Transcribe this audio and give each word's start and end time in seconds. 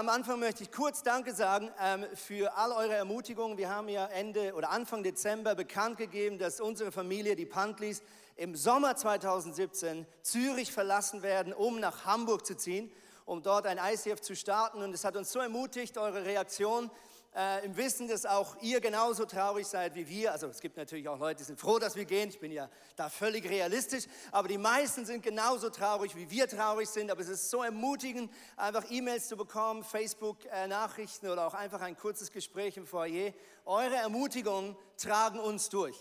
Am 0.00 0.08
Anfang 0.08 0.40
möchte 0.40 0.62
ich 0.62 0.72
kurz 0.72 1.02
Danke 1.02 1.34
sagen 1.34 1.70
ähm, 1.78 2.06
für 2.14 2.56
all 2.56 2.72
eure 2.72 2.94
Ermutigungen. 2.94 3.58
Wir 3.58 3.68
haben 3.68 3.86
ja 3.90 4.06
Ende 4.06 4.54
oder 4.54 4.70
Anfang 4.70 5.02
Dezember 5.02 5.54
bekannt 5.54 5.98
gegeben, 5.98 6.38
dass 6.38 6.58
unsere 6.58 6.90
Familie, 6.90 7.36
die 7.36 7.44
Pantlis, 7.44 8.00
im 8.36 8.56
Sommer 8.56 8.96
2017 8.96 10.06
Zürich 10.22 10.72
verlassen 10.72 11.22
werden, 11.22 11.52
um 11.52 11.80
nach 11.80 12.06
Hamburg 12.06 12.46
zu 12.46 12.56
ziehen, 12.56 12.90
um 13.26 13.42
dort 13.42 13.66
ein 13.66 13.76
ICF 13.76 14.22
zu 14.22 14.34
starten. 14.34 14.80
Und 14.80 14.94
es 14.94 15.04
hat 15.04 15.16
uns 15.16 15.32
so 15.32 15.38
ermutigt, 15.38 15.98
eure 15.98 16.24
Reaktion 16.24 16.90
äh, 17.36 17.64
im 17.64 17.76
Wissen, 17.76 18.08
dass 18.08 18.26
auch 18.26 18.56
ihr 18.60 18.80
genauso 18.80 19.24
traurig 19.24 19.66
seid 19.66 19.94
wie 19.94 20.08
wir. 20.08 20.32
Also 20.32 20.48
es 20.48 20.60
gibt 20.60 20.76
natürlich 20.76 21.08
auch 21.08 21.18
Leute, 21.18 21.38
die 21.38 21.44
sind 21.44 21.60
froh, 21.60 21.78
dass 21.78 21.94
wir 21.96 22.04
gehen. 22.04 22.28
Ich 22.28 22.40
bin 22.40 22.50
ja 22.50 22.68
da 22.96 23.08
völlig 23.08 23.48
realistisch. 23.48 24.04
Aber 24.32 24.48
die 24.48 24.58
meisten 24.58 25.04
sind 25.06 25.22
genauso 25.22 25.70
traurig, 25.70 26.16
wie 26.16 26.28
wir 26.30 26.48
traurig 26.48 26.88
sind. 26.88 27.10
Aber 27.10 27.20
es 27.20 27.28
ist 27.28 27.50
so 27.50 27.62
ermutigend, 27.62 28.32
einfach 28.56 28.84
E-Mails 28.90 29.28
zu 29.28 29.36
bekommen, 29.36 29.84
Facebook-Nachrichten 29.84 31.28
oder 31.28 31.46
auch 31.46 31.54
einfach 31.54 31.80
ein 31.80 31.96
kurzes 31.96 32.32
Gespräch 32.32 32.76
im 32.76 32.86
Foyer. 32.86 33.32
Eure 33.64 33.96
Ermutigungen 33.96 34.76
tragen 34.96 35.38
uns 35.38 35.68
durch. 35.68 35.96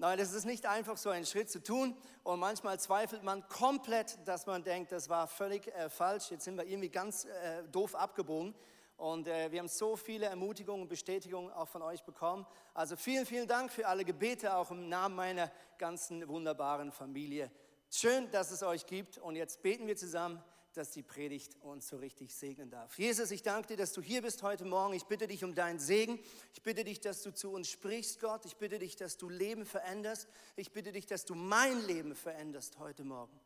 Nein, 0.00 0.16
das 0.16 0.32
ist 0.32 0.44
nicht 0.44 0.64
einfach 0.64 0.96
so 0.96 1.10
einen 1.10 1.26
Schritt 1.26 1.50
zu 1.50 1.60
tun 1.60 1.96
und 2.22 2.38
manchmal 2.38 2.78
zweifelt 2.78 3.24
man 3.24 3.48
komplett, 3.48 4.16
dass 4.28 4.46
man 4.46 4.62
denkt, 4.62 4.92
das 4.92 5.08
war 5.08 5.26
völlig 5.26 5.66
äh, 5.74 5.90
falsch, 5.90 6.30
jetzt 6.30 6.44
sind 6.44 6.56
wir 6.56 6.64
irgendwie 6.64 6.88
ganz 6.88 7.24
äh, 7.24 7.64
doof 7.72 7.96
abgebogen. 7.96 8.54
Und 8.98 9.28
äh, 9.28 9.50
wir 9.52 9.60
haben 9.60 9.68
so 9.68 9.94
viele 9.94 10.26
Ermutigungen 10.26 10.82
und 10.82 10.88
Bestätigungen 10.88 11.52
auch 11.52 11.68
von 11.68 11.82
euch 11.82 12.02
bekommen. 12.02 12.44
Also 12.74 12.96
vielen, 12.96 13.26
vielen 13.26 13.46
Dank 13.46 13.70
für 13.70 13.86
alle 13.86 14.04
Gebete, 14.04 14.56
auch 14.56 14.72
im 14.72 14.88
Namen 14.88 15.14
meiner 15.14 15.52
ganzen 15.78 16.26
wunderbaren 16.26 16.90
Familie. 16.90 17.50
Schön, 17.90 18.28
dass 18.32 18.50
es 18.50 18.64
euch 18.64 18.86
gibt. 18.86 19.16
Und 19.18 19.36
jetzt 19.36 19.62
beten 19.62 19.86
wir 19.86 19.96
zusammen, 19.96 20.42
dass 20.72 20.90
die 20.90 21.04
Predigt 21.04 21.56
uns 21.62 21.86
so 21.86 21.96
richtig 21.96 22.34
segnen 22.34 22.70
darf. 22.70 22.98
Jesus, 22.98 23.30
ich 23.30 23.44
danke 23.44 23.68
dir, 23.68 23.76
dass 23.76 23.92
du 23.92 24.02
hier 24.02 24.20
bist 24.20 24.42
heute 24.42 24.64
Morgen. 24.64 24.94
Ich 24.94 25.04
bitte 25.04 25.28
dich 25.28 25.44
um 25.44 25.54
deinen 25.54 25.78
Segen. 25.78 26.18
Ich 26.52 26.62
bitte 26.62 26.82
dich, 26.82 27.00
dass 27.00 27.22
du 27.22 27.32
zu 27.32 27.52
uns 27.52 27.70
sprichst, 27.70 28.18
Gott. 28.18 28.44
Ich 28.46 28.56
bitte 28.56 28.80
dich, 28.80 28.96
dass 28.96 29.16
du 29.16 29.28
Leben 29.28 29.64
veränderst. 29.64 30.26
Ich 30.56 30.72
bitte 30.72 30.90
dich, 30.90 31.06
dass 31.06 31.24
du 31.24 31.36
mein 31.36 31.86
Leben 31.86 32.16
veränderst 32.16 32.80
heute 32.80 33.04
Morgen. 33.04 33.38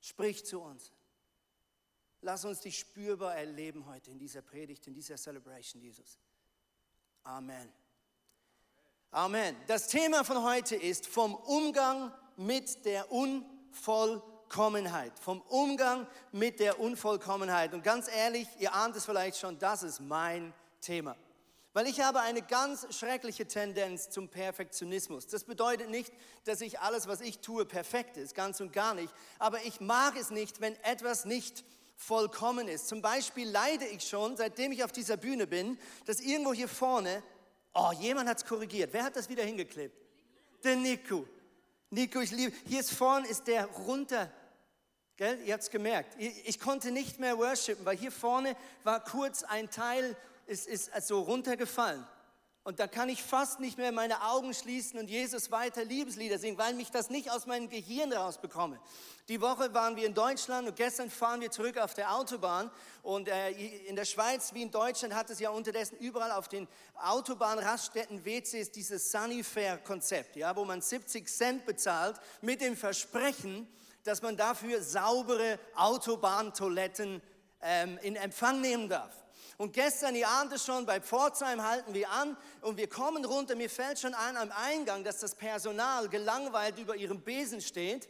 Sprich 0.00 0.44
zu 0.44 0.60
uns. 0.60 0.92
Lass 2.22 2.44
uns 2.44 2.60
dich 2.60 2.78
spürbar 2.78 3.36
erleben 3.36 3.86
heute 3.86 4.10
in 4.10 4.18
dieser 4.18 4.42
Predigt, 4.42 4.86
in 4.86 4.94
dieser 4.94 5.16
Celebration, 5.16 5.80
Jesus. 5.80 6.18
Amen. 7.22 7.72
Amen. 9.10 9.56
Das 9.66 9.88
Thema 9.88 10.24
von 10.24 10.42
heute 10.42 10.76
ist 10.76 11.06
vom 11.06 11.34
Umgang 11.34 12.12
mit 12.36 12.84
der 12.84 13.10
Unvollkommenheit. 13.12 15.18
Vom 15.18 15.40
Umgang 15.42 16.06
mit 16.32 16.60
der 16.60 16.80
Unvollkommenheit. 16.80 17.72
Und 17.72 17.84
ganz 17.84 18.08
ehrlich, 18.08 18.48
ihr 18.58 18.74
ahnt 18.74 18.96
es 18.96 19.06
vielleicht 19.06 19.38
schon, 19.38 19.58
das 19.58 19.82
ist 19.82 20.00
mein 20.00 20.52
Thema. 20.80 21.16
Weil 21.72 21.86
ich 21.86 22.00
habe 22.00 22.20
eine 22.20 22.42
ganz 22.42 22.86
schreckliche 22.94 23.46
Tendenz 23.46 24.10
zum 24.10 24.28
Perfektionismus. 24.28 25.28
Das 25.28 25.44
bedeutet 25.44 25.90
nicht, 25.90 26.12
dass 26.44 26.60
ich 26.60 26.80
alles, 26.80 27.06
was 27.06 27.20
ich 27.20 27.38
tue, 27.38 27.64
perfekt 27.64 28.16
ist, 28.16 28.34
ganz 28.34 28.60
und 28.60 28.72
gar 28.72 28.94
nicht. 28.94 29.14
Aber 29.38 29.62
ich 29.62 29.80
mag 29.80 30.16
es 30.16 30.30
nicht, 30.30 30.60
wenn 30.60 30.74
etwas 30.82 31.24
nicht 31.24 31.64
vollkommen 31.98 32.68
ist. 32.68 32.88
Zum 32.88 33.02
Beispiel 33.02 33.50
leide 33.50 33.84
ich 33.86 34.08
schon, 34.08 34.36
seitdem 34.36 34.70
ich 34.72 34.84
auf 34.84 34.92
dieser 34.92 35.16
Bühne 35.16 35.46
bin, 35.46 35.78
dass 36.06 36.20
irgendwo 36.20 36.54
hier 36.54 36.68
vorne, 36.68 37.22
oh, 37.74 37.90
jemand 37.98 38.28
hat 38.28 38.38
es 38.38 38.46
korrigiert. 38.46 38.92
Wer 38.92 39.02
hat 39.02 39.16
das 39.16 39.28
wieder 39.28 39.42
hingeklebt? 39.42 39.94
Der 40.62 40.76
Nico. 40.76 41.26
Nico, 41.90 42.20
ich 42.20 42.30
liebe, 42.30 42.54
hier 42.66 42.80
ist 42.80 42.92
vorne 42.92 43.26
ist 43.26 43.48
der 43.48 43.66
runter. 43.66 44.32
Gell? 45.16 45.40
Ihr 45.44 45.52
habt 45.52 45.64
es 45.64 45.70
gemerkt. 45.70 46.14
Ich, 46.18 46.60
konnte 46.60 46.92
nicht 46.92 47.18
mehr 47.18 47.36
worshipen, 47.36 47.84
weil 47.84 47.96
hier 47.96 48.12
vorne 48.12 48.56
war 48.84 49.02
kurz 49.02 49.42
ein 49.42 49.68
Teil, 49.68 50.16
ist, 50.46 50.68
ist 50.68 50.92
so 51.08 51.20
runtergefallen. 51.22 52.06
Und 52.68 52.80
da 52.80 52.86
kann 52.86 53.08
ich 53.08 53.22
fast 53.22 53.60
nicht 53.60 53.78
mehr 53.78 53.92
meine 53.92 54.24
Augen 54.24 54.52
schließen 54.52 55.00
und 55.00 55.08
Jesus 55.08 55.50
weiter 55.50 55.86
Liebeslieder 55.86 56.38
singen, 56.38 56.58
weil 56.58 56.74
mich 56.74 56.90
das 56.90 57.08
nicht 57.08 57.30
aus 57.30 57.46
meinem 57.46 57.70
Gehirn 57.70 58.12
rausbekomme. 58.12 58.78
Die 59.28 59.40
Woche 59.40 59.72
waren 59.72 59.96
wir 59.96 60.04
in 60.04 60.12
Deutschland 60.12 60.68
und 60.68 60.76
gestern 60.76 61.08
fahren 61.08 61.40
wir 61.40 61.50
zurück 61.50 61.78
auf 61.78 61.94
der 61.94 62.14
Autobahn. 62.14 62.70
Und 63.02 63.28
äh, 63.28 63.52
in 63.52 63.96
der 63.96 64.04
Schweiz 64.04 64.52
wie 64.52 64.60
in 64.60 64.70
Deutschland 64.70 65.14
hat 65.14 65.30
es 65.30 65.40
ja 65.40 65.48
unterdessen 65.48 65.96
überall 65.96 66.30
auf 66.30 66.46
den 66.48 66.68
Autobahnraststätten 66.96 68.26
WCs 68.26 68.70
dieses 68.70 69.12
Sunnyfair-Konzept, 69.12 70.36
ja, 70.36 70.54
wo 70.54 70.66
man 70.66 70.82
70 70.82 71.26
Cent 71.26 71.64
bezahlt 71.64 72.20
mit 72.42 72.60
dem 72.60 72.76
Versprechen, 72.76 73.66
dass 74.04 74.20
man 74.20 74.36
dafür 74.36 74.82
saubere 74.82 75.58
Autobahntoiletten 75.74 77.22
ähm, 77.62 77.98
in 78.02 78.14
Empfang 78.14 78.60
nehmen 78.60 78.90
darf. 78.90 79.14
Und 79.58 79.72
gestern, 79.72 80.14
ihr 80.14 80.28
ahnt 80.28 80.52
es 80.52 80.64
schon, 80.64 80.86
bei 80.86 81.00
Pforzheim 81.00 81.64
halten 81.64 81.92
wir 81.92 82.08
an 82.10 82.36
und 82.60 82.76
wir 82.76 82.88
kommen 82.88 83.24
runter. 83.24 83.56
Mir 83.56 83.68
fällt 83.68 83.98
schon 83.98 84.14
ein 84.14 84.36
am 84.36 84.52
Eingang, 84.52 85.02
dass 85.02 85.18
das 85.18 85.34
Personal 85.34 86.08
gelangweilt 86.08 86.78
über 86.78 86.94
ihrem 86.94 87.20
Besen 87.20 87.60
steht 87.60 88.08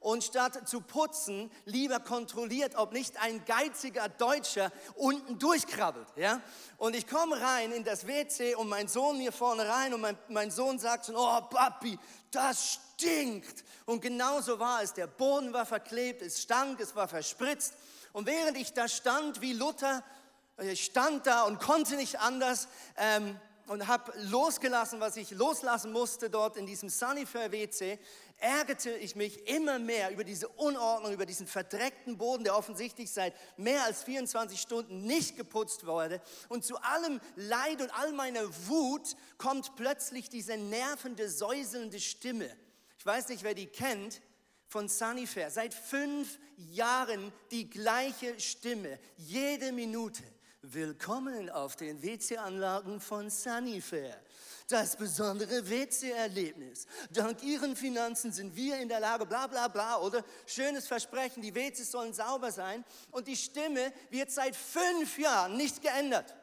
und 0.00 0.24
statt 0.24 0.66
zu 0.66 0.80
putzen, 0.80 1.50
lieber 1.66 2.00
kontrolliert, 2.00 2.76
ob 2.76 2.92
nicht 2.92 3.20
ein 3.20 3.44
geiziger 3.44 4.08
Deutscher 4.08 4.72
unten 4.94 5.38
durchkrabbelt. 5.38 6.06
Ja? 6.16 6.40
Und 6.78 6.96
ich 6.96 7.06
komme 7.06 7.38
rein 7.42 7.72
in 7.72 7.84
das 7.84 8.06
WC 8.06 8.54
und 8.54 8.70
mein 8.70 8.88
Sohn 8.88 9.18
mir 9.18 9.32
vorne 9.32 9.68
rein 9.68 9.92
und 9.92 10.00
mein, 10.00 10.16
mein 10.28 10.50
Sohn 10.50 10.78
sagt 10.78 11.06
schon, 11.06 11.16
oh 11.16 11.40
Papi, 11.50 11.98
das 12.30 12.78
stinkt. 12.94 13.64
Und 13.84 14.00
genauso 14.00 14.58
war 14.58 14.82
es. 14.82 14.94
Der 14.94 15.08
Boden 15.08 15.52
war 15.52 15.66
verklebt, 15.66 16.22
es 16.22 16.40
stank, 16.40 16.80
es 16.80 16.96
war 16.96 17.06
verspritzt. 17.06 17.74
Und 18.14 18.26
während 18.26 18.56
ich 18.56 18.72
da 18.72 18.88
stand 18.88 19.42
wie 19.42 19.52
Luther 19.52 20.02
ich 20.58 20.84
stand 20.84 21.26
da 21.26 21.42
und 21.42 21.60
konnte 21.60 21.96
nicht 21.96 22.20
anders 22.20 22.68
ähm, 22.96 23.38
und 23.66 23.88
habe 23.88 24.12
losgelassen, 24.30 25.00
was 25.00 25.16
ich 25.16 25.30
loslassen 25.32 25.92
musste 25.92 26.30
dort 26.30 26.56
in 26.56 26.66
diesem 26.66 26.88
Sunnyfair 26.88 27.52
WC, 27.52 27.98
ärgerte 28.38 28.90
ich 28.90 29.16
mich 29.16 29.48
immer 29.48 29.78
mehr 29.78 30.10
über 30.10 30.24
diese 30.24 30.48
Unordnung, 30.48 31.12
über 31.12 31.26
diesen 31.26 31.46
verdreckten 31.46 32.18
Boden, 32.18 32.44
der 32.44 32.56
offensichtlich 32.56 33.10
seit 33.10 33.34
mehr 33.58 33.82
als 33.84 34.02
24 34.04 34.60
Stunden 34.60 35.02
nicht 35.02 35.36
geputzt 35.36 35.86
wurde. 35.86 36.20
Und 36.48 36.64
zu 36.64 36.76
allem 36.76 37.20
Leid 37.34 37.80
und 37.80 37.90
all 37.98 38.12
meiner 38.12 38.46
Wut 38.68 39.16
kommt 39.38 39.74
plötzlich 39.76 40.28
diese 40.28 40.56
nervende, 40.56 41.28
säuselnde 41.30 42.00
Stimme. 42.00 42.50
Ich 42.98 43.06
weiß 43.06 43.28
nicht, 43.28 43.42
wer 43.42 43.54
die 43.54 43.66
kennt 43.66 44.20
von 44.68 44.88
Sunnyfair. 44.88 45.50
Seit 45.50 45.74
fünf 45.74 46.38
Jahren 46.56 47.32
die 47.50 47.70
gleiche 47.70 48.38
Stimme, 48.38 48.98
jede 49.16 49.72
Minute. 49.72 50.22
Willkommen 50.72 51.48
auf 51.48 51.76
den 51.76 52.02
WC-Anlagen 52.02 53.00
von 53.00 53.30
Sunnyfair. 53.30 54.20
Das 54.68 54.96
besondere 54.96 55.70
WC-Erlebnis. 55.70 56.88
Dank 57.12 57.40
Ihren 57.44 57.76
Finanzen 57.76 58.32
sind 58.32 58.56
wir 58.56 58.80
in 58.80 58.88
der 58.88 58.98
Lage, 58.98 59.26
bla 59.26 59.46
bla 59.46 59.68
bla, 59.68 59.98
oder 59.98 60.24
schönes 60.44 60.88
Versprechen, 60.88 61.40
die 61.40 61.54
WCs 61.54 61.92
sollen 61.92 62.12
sauber 62.12 62.50
sein. 62.50 62.84
Und 63.12 63.28
die 63.28 63.36
Stimme 63.36 63.92
wird 64.10 64.32
seit 64.32 64.56
fünf 64.56 65.16
Jahren 65.20 65.56
nicht 65.56 65.82
geändert. 65.82 66.34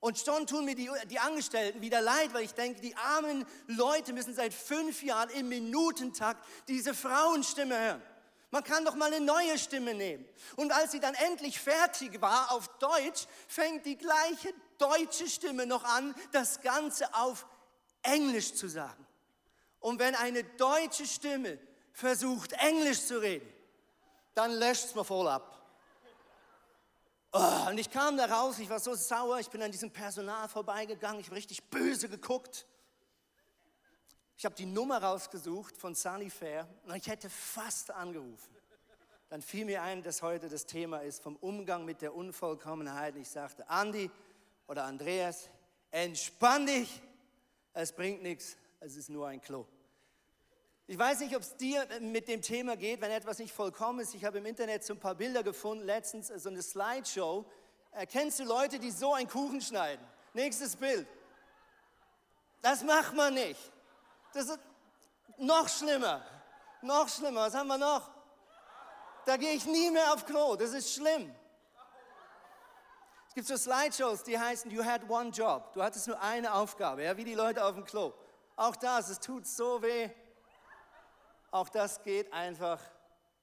Und 0.00 0.18
schon 0.18 0.48
tun 0.48 0.64
mir 0.64 0.74
die, 0.74 0.90
die 1.08 1.20
Angestellten 1.20 1.80
wieder 1.80 2.00
leid, 2.00 2.34
weil 2.34 2.42
ich 2.42 2.54
denke, 2.54 2.80
die 2.80 2.96
armen 2.96 3.46
Leute 3.68 4.12
müssen 4.12 4.34
seit 4.34 4.52
fünf 4.54 5.04
Jahren 5.04 5.30
im 5.30 5.48
Minutentakt 5.48 6.44
diese 6.66 6.94
Frauenstimme 6.94 7.78
hören. 7.78 8.02
Man 8.52 8.62
kann 8.62 8.84
doch 8.84 8.94
mal 8.94 9.12
eine 9.12 9.24
neue 9.24 9.58
Stimme 9.58 9.94
nehmen. 9.94 10.28
Und 10.56 10.72
als 10.72 10.92
sie 10.92 11.00
dann 11.00 11.14
endlich 11.14 11.58
fertig 11.58 12.20
war 12.20 12.52
auf 12.52 12.68
Deutsch, 12.78 13.26
fängt 13.48 13.86
die 13.86 13.96
gleiche 13.96 14.52
deutsche 14.76 15.26
Stimme 15.26 15.64
noch 15.64 15.84
an, 15.84 16.14
das 16.32 16.60
Ganze 16.60 17.12
auf 17.14 17.46
Englisch 18.02 18.54
zu 18.54 18.68
sagen. 18.68 19.06
Und 19.80 19.98
wenn 19.98 20.14
eine 20.14 20.44
deutsche 20.44 21.06
Stimme 21.06 21.58
versucht, 21.94 22.52
Englisch 22.52 23.06
zu 23.06 23.22
reden, 23.22 23.50
dann 24.34 24.52
löscht 24.52 24.84
es 24.84 24.94
mir 24.94 25.04
voll 25.04 25.28
ab. 25.28 25.58
Oh, 27.32 27.70
und 27.70 27.78
ich 27.78 27.90
kam 27.90 28.18
da 28.18 28.26
raus, 28.26 28.58
ich 28.58 28.68
war 28.68 28.80
so 28.80 28.94
sauer, 28.94 29.40
ich 29.40 29.48
bin 29.48 29.62
an 29.62 29.72
diesem 29.72 29.90
Personal 29.90 30.46
vorbeigegangen, 30.50 31.20
ich 31.20 31.28
habe 31.28 31.36
richtig 31.36 31.70
böse 31.70 32.10
geguckt. 32.10 32.66
Ich 34.42 34.44
habe 34.44 34.56
die 34.56 34.66
Nummer 34.66 35.00
rausgesucht 35.00 35.76
von 35.76 35.94
Sunny 35.94 36.28
Fair 36.28 36.66
und 36.84 36.96
ich 36.96 37.06
hätte 37.06 37.30
fast 37.30 37.92
angerufen. 37.92 38.56
Dann 39.28 39.40
fiel 39.40 39.64
mir 39.64 39.82
ein, 39.82 40.02
dass 40.02 40.20
heute 40.20 40.48
das 40.48 40.66
Thema 40.66 40.98
ist 40.98 41.22
vom 41.22 41.36
Umgang 41.36 41.84
mit 41.84 42.02
der 42.02 42.12
Unvollkommenheit. 42.12 43.14
Ich 43.14 43.28
sagte, 43.28 43.70
Andi 43.70 44.10
oder 44.66 44.82
Andreas, 44.82 45.48
entspann 45.92 46.66
dich, 46.66 47.02
es 47.72 47.92
bringt 47.92 48.24
nichts, 48.24 48.56
es 48.80 48.96
ist 48.96 49.10
nur 49.10 49.28
ein 49.28 49.40
Klo. 49.40 49.64
Ich 50.88 50.98
weiß 50.98 51.20
nicht, 51.20 51.36
ob 51.36 51.42
es 51.42 51.56
dir 51.56 51.86
mit 52.00 52.26
dem 52.26 52.42
Thema 52.42 52.76
geht, 52.76 53.00
wenn 53.00 53.12
etwas 53.12 53.38
nicht 53.38 53.54
vollkommen 53.54 54.00
ist. 54.00 54.12
Ich 54.12 54.24
habe 54.24 54.38
im 54.38 54.46
Internet 54.46 54.82
so 54.82 54.94
ein 54.94 54.98
paar 54.98 55.14
Bilder 55.14 55.44
gefunden, 55.44 55.84
letztens 55.84 56.26
so 56.26 56.48
eine 56.48 56.62
Slideshow. 56.62 57.48
Erkennst 57.92 58.40
du 58.40 58.44
Leute, 58.44 58.80
die 58.80 58.90
so 58.90 59.14
einen 59.14 59.28
Kuchen 59.28 59.60
schneiden? 59.60 60.04
Nächstes 60.34 60.74
Bild. 60.74 61.06
Das 62.60 62.82
macht 62.82 63.14
man 63.14 63.34
nicht. 63.34 63.70
Das 64.32 64.46
ist 64.46 64.58
noch 65.38 65.68
schlimmer. 65.68 66.24
Noch 66.82 67.08
schlimmer. 67.08 67.42
Was 67.42 67.54
haben 67.54 67.68
wir 67.68 67.78
noch? 67.78 68.10
Da 69.24 69.36
gehe 69.36 69.52
ich 69.52 69.66
nie 69.66 69.90
mehr 69.90 70.12
auf 70.12 70.26
Klo, 70.26 70.56
das 70.56 70.72
ist 70.72 70.94
schlimm. 70.94 71.32
Es 73.28 73.34
gibt 73.34 73.46
so 73.46 73.56
Slideshows, 73.56 74.24
die 74.24 74.38
heißen 74.38 74.70
You 74.70 74.84
had 74.84 75.08
one 75.08 75.30
job. 75.30 75.72
Du 75.72 75.82
hattest 75.82 76.06
nur 76.06 76.20
eine 76.20 76.52
Aufgabe, 76.52 77.04
ja, 77.04 77.16
wie 77.16 77.24
die 77.24 77.34
Leute 77.34 77.64
auf 77.64 77.74
dem 77.74 77.84
Klo. 77.84 78.12
Auch 78.56 78.76
das, 78.76 79.08
es 79.08 79.20
tut 79.20 79.46
so 79.46 79.80
weh. 79.80 80.10
Auch 81.50 81.68
das 81.68 82.02
geht 82.02 82.32
einfach, 82.32 82.80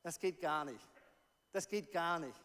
das 0.03 0.19
geht 0.19 0.41
gar 0.41 0.65
nicht. 0.65 0.87
Das 1.51 1.67
geht 1.67 1.91
gar 1.91 2.19
nicht. 2.19 2.39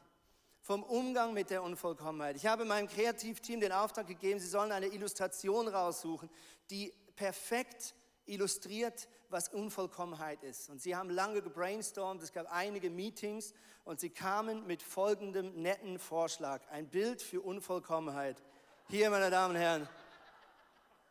Vom 0.62 0.82
Umgang 0.82 1.35
mit 1.35 1.50
der 1.50 1.62
Unvollkommenheit. 1.62 2.37
Ich 2.37 2.46
habe 2.46 2.64
meinem 2.64 2.88
Kreativteam 2.88 3.61
den 3.61 3.73
Auftrag 3.73 4.06
gegeben, 4.06 4.41
sie 4.41 4.49
sollen 4.49 4.73
eine 4.73 4.87
Illustration 4.87 5.69
raussuchen, 5.69 6.31
die 6.70 6.94
perfekt 7.17 7.94
illustriert, 8.26 9.09
was 9.29 9.49
Unvollkommenheit 9.49 10.43
ist. 10.43 10.71
Und 10.71 10.81
sie 10.81 10.97
haben 10.97 11.11
lange 11.11 11.43
gebrainstormt, 11.43 12.23
es 12.23 12.32
gab 12.32 12.50
einige 12.50 12.91
Meetings 12.91 13.55
und 13.85 14.00
sie 14.00 14.11
kamen 14.11 14.67
mit 14.67 14.82
folgendem 14.82 15.61
netten 15.61 15.99
Vorschlag. 15.99 16.62
Ein 16.71 16.88
Bild 16.88 17.23
für 17.23 17.41
Unvollkommenheit. 17.41 18.43
Hier, 18.88 19.11
meine 19.11 19.31
Damen 19.31 19.55
und 19.55 19.61
Herren, 19.61 19.88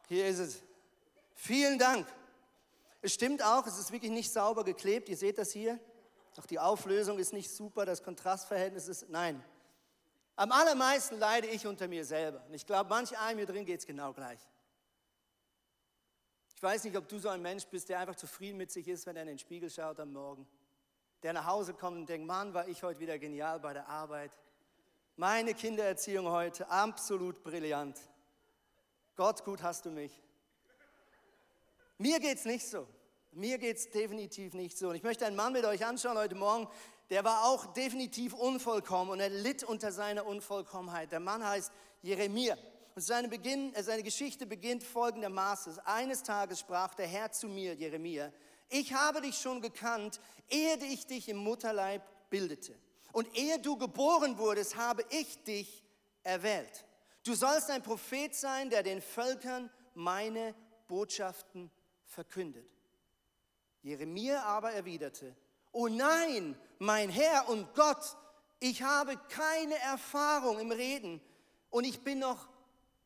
hier 0.08 0.28
ist 0.28 0.40
es. 0.40 0.64
Vielen 1.36 1.80
Dank. 1.80 2.08
Es 3.02 3.14
stimmt 3.14 3.44
auch, 3.44 3.68
es 3.68 3.78
ist 3.78 3.92
wirklich 3.92 4.12
nicht 4.12 4.32
sauber 4.32 4.64
geklebt. 4.64 5.10
Ihr 5.10 5.18
seht 5.18 5.38
das 5.38 5.52
hier. 5.52 5.80
Doch 6.36 6.46
die 6.46 6.60
Auflösung 6.60 7.20
ist 7.20 7.34
nicht 7.34 7.52
super, 7.52 7.86
das 7.86 8.02
Kontrastverhältnis 8.02 8.88
ist, 8.88 9.10
nein. 9.10 9.44
Am 10.36 10.52
allermeisten 10.52 11.20
leide 11.20 11.48
ich 11.48 11.68
unter 11.68 11.88
mir 11.88 12.06
selber. 12.06 12.44
Und 12.48 12.54
ich 12.54 12.66
glaube, 12.66 12.90
manch 12.90 13.18
einem 13.18 13.38
hier 13.38 13.46
drin 13.46 13.66
geht 13.66 13.80
es 13.80 13.86
genau 13.86 14.14
gleich. 14.14 14.40
Ich 16.64 16.70
weiß 16.70 16.86
nicht, 16.86 16.96
ob 16.96 17.10
du 17.10 17.20
so 17.20 17.28
ein 17.28 17.42
Mensch 17.42 17.66
bist, 17.66 17.90
der 17.90 18.00
einfach 18.00 18.16
zufrieden 18.16 18.56
mit 18.56 18.72
sich 18.72 18.88
ist, 18.88 19.06
wenn 19.06 19.18
er 19.18 19.24
in 19.24 19.28
den 19.28 19.38
Spiegel 19.38 19.70
schaut 19.70 20.00
am 20.00 20.14
Morgen. 20.14 20.48
Der 21.22 21.34
nach 21.34 21.46
Hause 21.46 21.74
kommt 21.74 21.98
und 21.98 22.08
denkt, 22.08 22.26
Mann, 22.26 22.54
war 22.54 22.70
ich 22.70 22.84
heute 22.84 23.02
wieder 23.02 23.20
genial 23.20 23.60
bei 23.60 23.74
der 23.74 23.90
Arbeit. 23.90 24.32
Meine 25.18 25.56
Kindererziehung 25.56 26.30
heute, 26.30 26.70
absolut 26.70 27.44
brillant. 27.44 28.00
Gott, 29.18 29.44
gut 29.44 29.62
hast 29.62 29.84
du 29.88 29.92
mich. 29.92 30.24
Mir 31.98 32.22
geht 32.22 32.38
es 32.38 32.46
nicht 32.46 32.66
so. 32.66 32.88
Mir 33.34 33.58
geht 33.58 33.76
es 33.76 33.90
definitiv 33.92 34.54
nicht 34.54 34.78
so. 34.78 34.88
Und 34.88 34.96
ich 34.96 35.04
möchte 35.04 35.26
einen 35.26 35.36
Mann 35.36 35.52
mit 35.52 35.66
euch 35.66 35.86
anschauen 35.86 36.18
heute 36.18 36.36
Morgen, 36.36 36.70
der 37.10 37.26
war 37.26 37.44
auch 37.44 37.74
definitiv 37.74 38.34
unvollkommen 38.34 39.12
und 39.12 39.20
er 39.20 39.28
litt 39.28 39.66
unter 39.66 39.92
seiner 39.92 40.26
Unvollkommenheit. 40.26 41.12
Der 41.12 41.20
Mann 41.20 41.46
heißt 41.46 41.74
Jeremia. 42.04 42.58
Und 42.96 43.02
seine, 43.02 43.28
Beginn, 43.28 43.74
äh, 43.74 43.84
seine 43.84 44.04
Geschichte 44.04 44.46
beginnt 44.46 44.84
folgendermaßen. 44.84 45.80
Eines 45.80 46.24
Tages 46.24 46.60
sprach 46.60 46.94
der 46.94 47.08
Herr 47.08 47.32
zu 47.32 47.48
mir, 47.48 47.74
Jeremia, 47.74 48.32
ich 48.70 48.94
habe 48.94 49.22
dich 49.22 49.38
schon 49.38 49.62
gekannt, 49.62 50.20
ehe 50.50 50.78
ich 50.78 51.06
dich 51.06 51.30
im 51.30 51.38
Mutterleib 51.38 52.04
bildete. 52.30 52.76
Und 53.12 53.36
ehe 53.38 53.60
du 53.60 53.78
geboren 53.78 54.38
wurdest, 54.38 54.76
habe 54.76 55.04
ich 55.10 55.44
dich 55.44 55.84
erwählt. 56.24 56.86
Du 57.24 57.34
sollst 57.34 57.70
ein 57.70 57.84
Prophet 57.84 58.36
sein, 58.36 58.70
der 58.70 58.84
den 58.84 59.02
Völkern 59.02 59.70
meine 59.94 60.56
Botschaften 60.88 61.72
verkündet. 62.06 62.68
Jeremia 63.82 64.44
aber 64.44 64.72
erwiderte, 64.72 65.36
oh 65.72 65.88
nein, 65.88 66.58
mein 66.80 67.10
Herr 67.10 67.50
und 67.50 67.74
Gott, 67.76 68.18
ich 68.60 68.82
habe 68.82 69.18
keine 69.30 69.78
Erfahrung 69.80 70.60
im 70.60 70.72
Reden 70.72 71.22
und 71.70 71.84
ich 71.84 72.02
bin 72.02 72.20
noch 72.20 72.48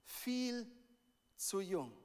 viel 0.07 0.65
zu 1.35 1.59
jung. 1.59 1.95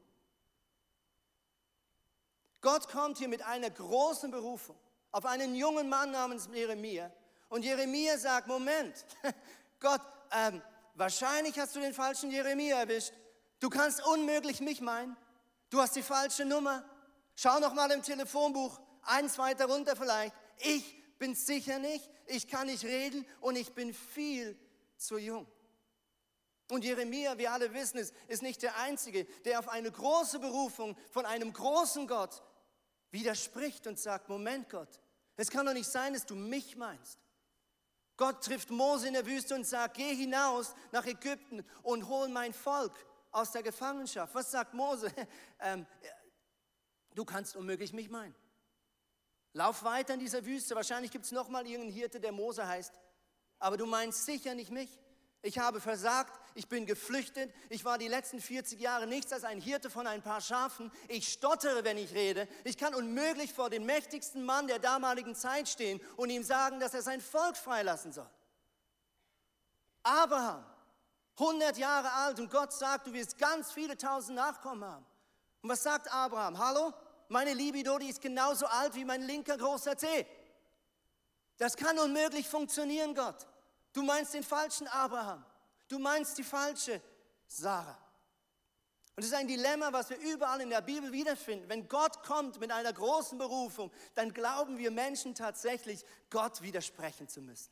Gott 2.60 2.88
kommt 2.88 3.18
hier 3.18 3.28
mit 3.28 3.42
einer 3.42 3.70
großen 3.70 4.30
Berufung 4.30 4.76
auf 5.10 5.24
einen 5.24 5.54
jungen 5.54 5.88
Mann 5.88 6.10
namens 6.10 6.48
Jeremia. 6.52 7.10
Und 7.48 7.64
Jeremia 7.64 8.18
sagt, 8.18 8.46
Moment, 8.46 9.04
Gott, 9.80 10.00
ähm, 10.30 10.62
wahrscheinlich 10.94 11.58
hast 11.58 11.74
du 11.76 11.80
den 11.80 11.94
falschen 11.94 12.30
Jeremia 12.30 12.78
erwischt. 12.78 13.12
Du 13.60 13.68
kannst 13.68 14.04
unmöglich 14.06 14.60
mich 14.60 14.80
meinen. 14.80 15.16
Du 15.70 15.80
hast 15.80 15.96
die 15.96 16.02
falsche 16.02 16.44
Nummer. 16.44 16.84
Schau 17.34 17.58
noch 17.60 17.74
mal 17.74 17.90
im 17.90 18.02
Telefonbuch, 18.02 18.80
eins 19.02 19.38
weiter 19.38 19.66
runter 19.66 19.96
vielleicht. 19.96 20.34
Ich 20.58 21.18
bin 21.18 21.34
sicher 21.34 21.78
nicht, 21.78 22.08
ich 22.26 22.48
kann 22.48 22.66
nicht 22.66 22.84
reden 22.84 23.26
und 23.40 23.56
ich 23.56 23.72
bin 23.72 23.94
viel 23.94 24.58
zu 24.96 25.18
jung. 25.18 25.46
Und 26.72 26.84
Jeremia, 26.84 27.36
wir 27.36 27.52
alle 27.52 27.74
wissen 27.74 27.98
es, 27.98 28.14
ist 28.28 28.42
nicht 28.42 28.62
der 28.62 28.78
Einzige, 28.78 29.26
der 29.44 29.58
auf 29.58 29.68
eine 29.68 29.92
große 29.92 30.38
Berufung 30.38 30.96
von 31.10 31.26
einem 31.26 31.52
großen 31.52 32.06
Gott 32.06 32.42
widerspricht 33.10 33.86
und 33.86 33.98
sagt, 33.98 34.30
Moment 34.30 34.70
Gott, 34.70 34.88
es 35.36 35.50
kann 35.50 35.66
doch 35.66 35.74
nicht 35.74 35.90
sein, 35.90 36.14
dass 36.14 36.24
du 36.24 36.34
mich 36.34 36.76
meinst. 36.76 37.18
Gott 38.16 38.42
trifft 38.42 38.70
Mose 38.70 39.06
in 39.06 39.12
der 39.12 39.26
Wüste 39.26 39.54
und 39.54 39.66
sagt, 39.66 39.98
geh 39.98 40.14
hinaus 40.14 40.74
nach 40.92 41.04
Ägypten 41.04 41.62
und 41.82 42.08
hol 42.08 42.30
mein 42.30 42.54
Volk 42.54 42.94
aus 43.32 43.52
der 43.52 43.62
Gefangenschaft. 43.62 44.34
Was 44.34 44.50
sagt 44.50 44.72
Mose? 44.72 45.12
Ähm, 45.60 45.86
du 47.14 47.26
kannst 47.26 47.54
unmöglich 47.54 47.92
mich 47.92 48.08
meinen. 48.08 48.34
Lauf 49.52 49.84
weiter 49.84 50.14
in 50.14 50.20
dieser 50.20 50.46
Wüste. 50.46 50.74
Wahrscheinlich 50.74 51.10
gibt 51.10 51.26
es 51.26 51.32
nochmal 51.32 51.66
irgendeinen 51.66 51.92
Hirte, 51.92 52.18
der 52.18 52.32
Mose 52.32 52.66
heißt. 52.66 52.94
Aber 53.58 53.76
du 53.76 53.84
meinst 53.84 54.24
sicher 54.24 54.54
nicht 54.54 54.70
mich. 54.70 54.98
Ich 55.44 55.58
habe 55.58 55.80
versagt, 55.80 56.38
ich 56.54 56.68
bin 56.68 56.86
geflüchtet, 56.86 57.52
ich 57.68 57.84
war 57.84 57.98
die 57.98 58.06
letzten 58.06 58.40
40 58.40 58.78
Jahre 58.78 59.08
nichts 59.08 59.32
als 59.32 59.42
ein 59.42 59.60
Hirte 59.60 59.90
von 59.90 60.06
ein 60.06 60.22
paar 60.22 60.40
Schafen, 60.40 60.92
ich 61.08 61.32
stottere, 61.32 61.82
wenn 61.82 61.98
ich 61.98 62.14
rede, 62.14 62.46
ich 62.62 62.78
kann 62.78 62.94
unmöglich 62.94 63.52
vor 63.52 63.68
den 63.68 63.84
mächtigsten 63.84 64.44
Mann 64.44 64.68
der 64.68 64.78
damaligen 64.78 65.34
Zeit 65.34 65.68
stehen 65.68 66.00
und 66.16 66.30
ihm 66.30 66.44
sagen, 66.44 66.78
dass 66.78 66.94
er 66.94 67.02
sein 67.02 67.20
Volk 67.20 67.56
freilassen 67.56 68.12
soll. 68.12 68.30
Abraham, 70.04 70.64
100 71.38 71.76
Jahre 71.76 72.12
alt 72.12 72.38
und 72.38 72.48
Gott 72.48 72.72
sagt, 72.72 73.08
du 73.08 73.12
wirst 73.12 73.36
ganz 73.36 73.72
viele 73.72 73.96
tausend 73.96 74.36
Nachkommen 74.36 74.84
haben. 74.84 75.04
Und 75.60 75.70
was 75.70 75.82
sagt 75.82 76.12
Abraham? 76.12 76.56
Hallo, 76.58 76.92
meine 77.28 77.52
Libido, 77.52 77.98
die 77.98 78.10
ist 78.10 78.20
genauso 78.20 78.66
alt 78.66 78.94
wie 78.94 79.04
mein 79.04 79.22
linker 79.22 79.56
großer 79.56 79.96
Zeh. 79.96 80.24
Das 81.56 81.76
kann 81.76 81.98
unmöglich 81.98 82.48
funktionieren, 82.48 83.14
Gott. 83.14 83.46
Du 83.92 84.02
meinst 84.02 84.34
den 84.34 84.42
falschen 84.42 84.88
Abraham. 84.88 85.44
Du 85.88 85.98
meinst 85.98 86.38
die 86.38 86.44
falsche 86.44 87.00
Sarah. 87.46 87.98
Und 89.14 89.22
es 89.22 89.26
ist 89.26 89.34
ein 89.34 89.46
Dilemma, 89.46 89.92
was 89.92 90.08
wir 90.08 90.18
überall 90.18 90.60
in 90.62 90.70
der 90.70 90.80
Bibel 90.80 91.12
wiederfinden. 91.12 91.68
Wenn 91.68 91.86
Gott 91.86 92.22
kommt 92.22 92.58
mit 92.60 92.70
einer 92.70 92.92
großen 92.92 93.36
Berufung, 93.36 93.92
dann 94.14 94.32
glauben 94.32 94.78
wir 94.78 94.90
Menschen 94.90 95.34
tatsächlich, 95.34 96.04
Gott 96.30 96.62
widersprechen 96.62 97.28
zu 97.28 97.42
müssen. 97.42 97.70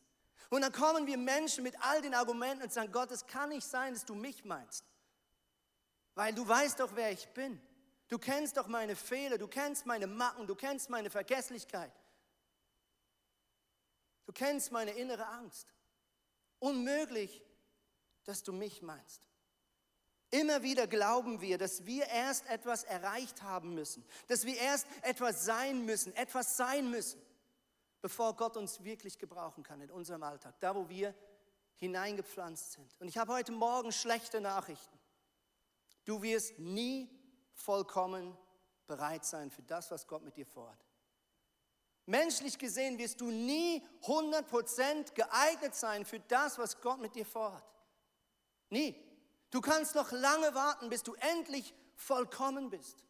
Und 0.51 0.63
dann 0.63 0.73
kommen 0.73 1.07
wir 1.07 1.17
Menschen 1.17 1.65
mit 1.65 1.75
all 1.83 2.03
den 2.03 2.15
Argumenten 2.15 2.65
und 2.65 2.73
sagen, 2.73 2.93
Gott, 2.93 3.11
es 3.11 3.27
kann 3.27 3.51
nicht 3.51 3.67
sein, 3.67 3.95
dass 3.95 4.05
du 4.05 4.15
mich 4.15 4.45
meinst. 4.45 4.85
Weil 6.15 6.35
du 6.35 6.47
weißt 6.47 6.81
doch, 6.81 6.91
wer 6.95 7.11
ich 7.11 7.27
bin. 7.29 7.59
Du 8.09 8.19
kennst 8.19 8.57
doch 8.57 8.67
meine 8.67 8.97
Fehler, 8.97 9.39
du 9.39 9.47
kennst 9.47 9.87
meine 9.87 10.09
Macken, 10.09 10.47
du 10.47 10.55
kennst 10.55 10.91
meine 10.91 11.09
Vergesslichkeit. 11.09 11.93
Du 14.27 14.33
kennst 14.33 14.73
meine 14.73 14.91
innere 14.91 15.27
Angst. 15.27 15.69
Unmöglich, 16.61 17.43
dass 18.25 18.43
du 18.43 18.53
mich 18.53 18.83
meinst. 18.83 19.29
Immer 20.31 20.63
wieder 20.63 20.87
glauben 20.87 21.41
wir, 21.41 21.59
dass 21.59 21.85
wir 21.87 22.07
erst 22.07 22.47
etwas 22.49 22.85
erreicht 22.85 23.43
haben 23.43 23.75
müssen, 23.75 24.05
dass 24.29 24.45
wir 24.45 24.57
erst 24.57 24.87
etwas 25.03 25.45
sein 25.45 25.85
müssen, 25.85 26.15
etwas 26.15 26.57
sein 26.57 26.89
müssen, 26.89 27.21
bevor 28.01 28.37
Gott 28.37 28.57
uns 28.57 28.85
wirklich 28.85 29.19
gebrauchen 29.19 29.65
kann 29.65 29.81
in 29.81 29.91
unserem 29.91 30.23
Alltag, 30.23 30.55
da 30.61 30.77
wo 30.77 30.89
wir 30.89 31.15
hineingepflanzt 31.75 32.73
sind. 32.73 32.95
Und 33.01 33.09
ich 33.09 33.19
habe 33.19 33.33
heute 33.33 33.51
Morgen 33.51 33.91
schlechte 33.91 34.41
Nachrichten. 34.41 34.99
Du 36.05 36.23
wirst 36.23 36.59
nie 36.61 37.11
vollkommen 37.53 38.37
bereit 38.87 39.25
sein 39.25 39.51
für 39.51 39.63
das, 39.63 39.91
was 39.91 40.07
Gott 40.07 40.23
mit 40.23 40.37
dir 40.37 40.47
vorhat. 40.47 40.79
Menschlich 42.07 42.59
gesehen 42.59 42.99
wirst 42.99 43.21
du 43.21 43.31
nie 43.31 43.87
100% 44.03 45.15
geeignet 45.15 45.75
sein 45.75 46.05
für 46.05 46.21
das, 46.21 46.59
was 46.59 46.81
Gott 46.81 47.01
mit 47.01 47.15
dir 47.15 47.27
vorhat. 47.27 47.65
Nie. 48.71 48.95
Du 49.51 49.61
kannst 49.61 49.95
noch 49.95 50.13
lange 50.13 50.55
warten, 50.55 50.89
bis 50.89 51.03
du 51.03 51.15
endlich 51.15 51.75
vollkommen 51.97 52.71
bist. 52.71 53.05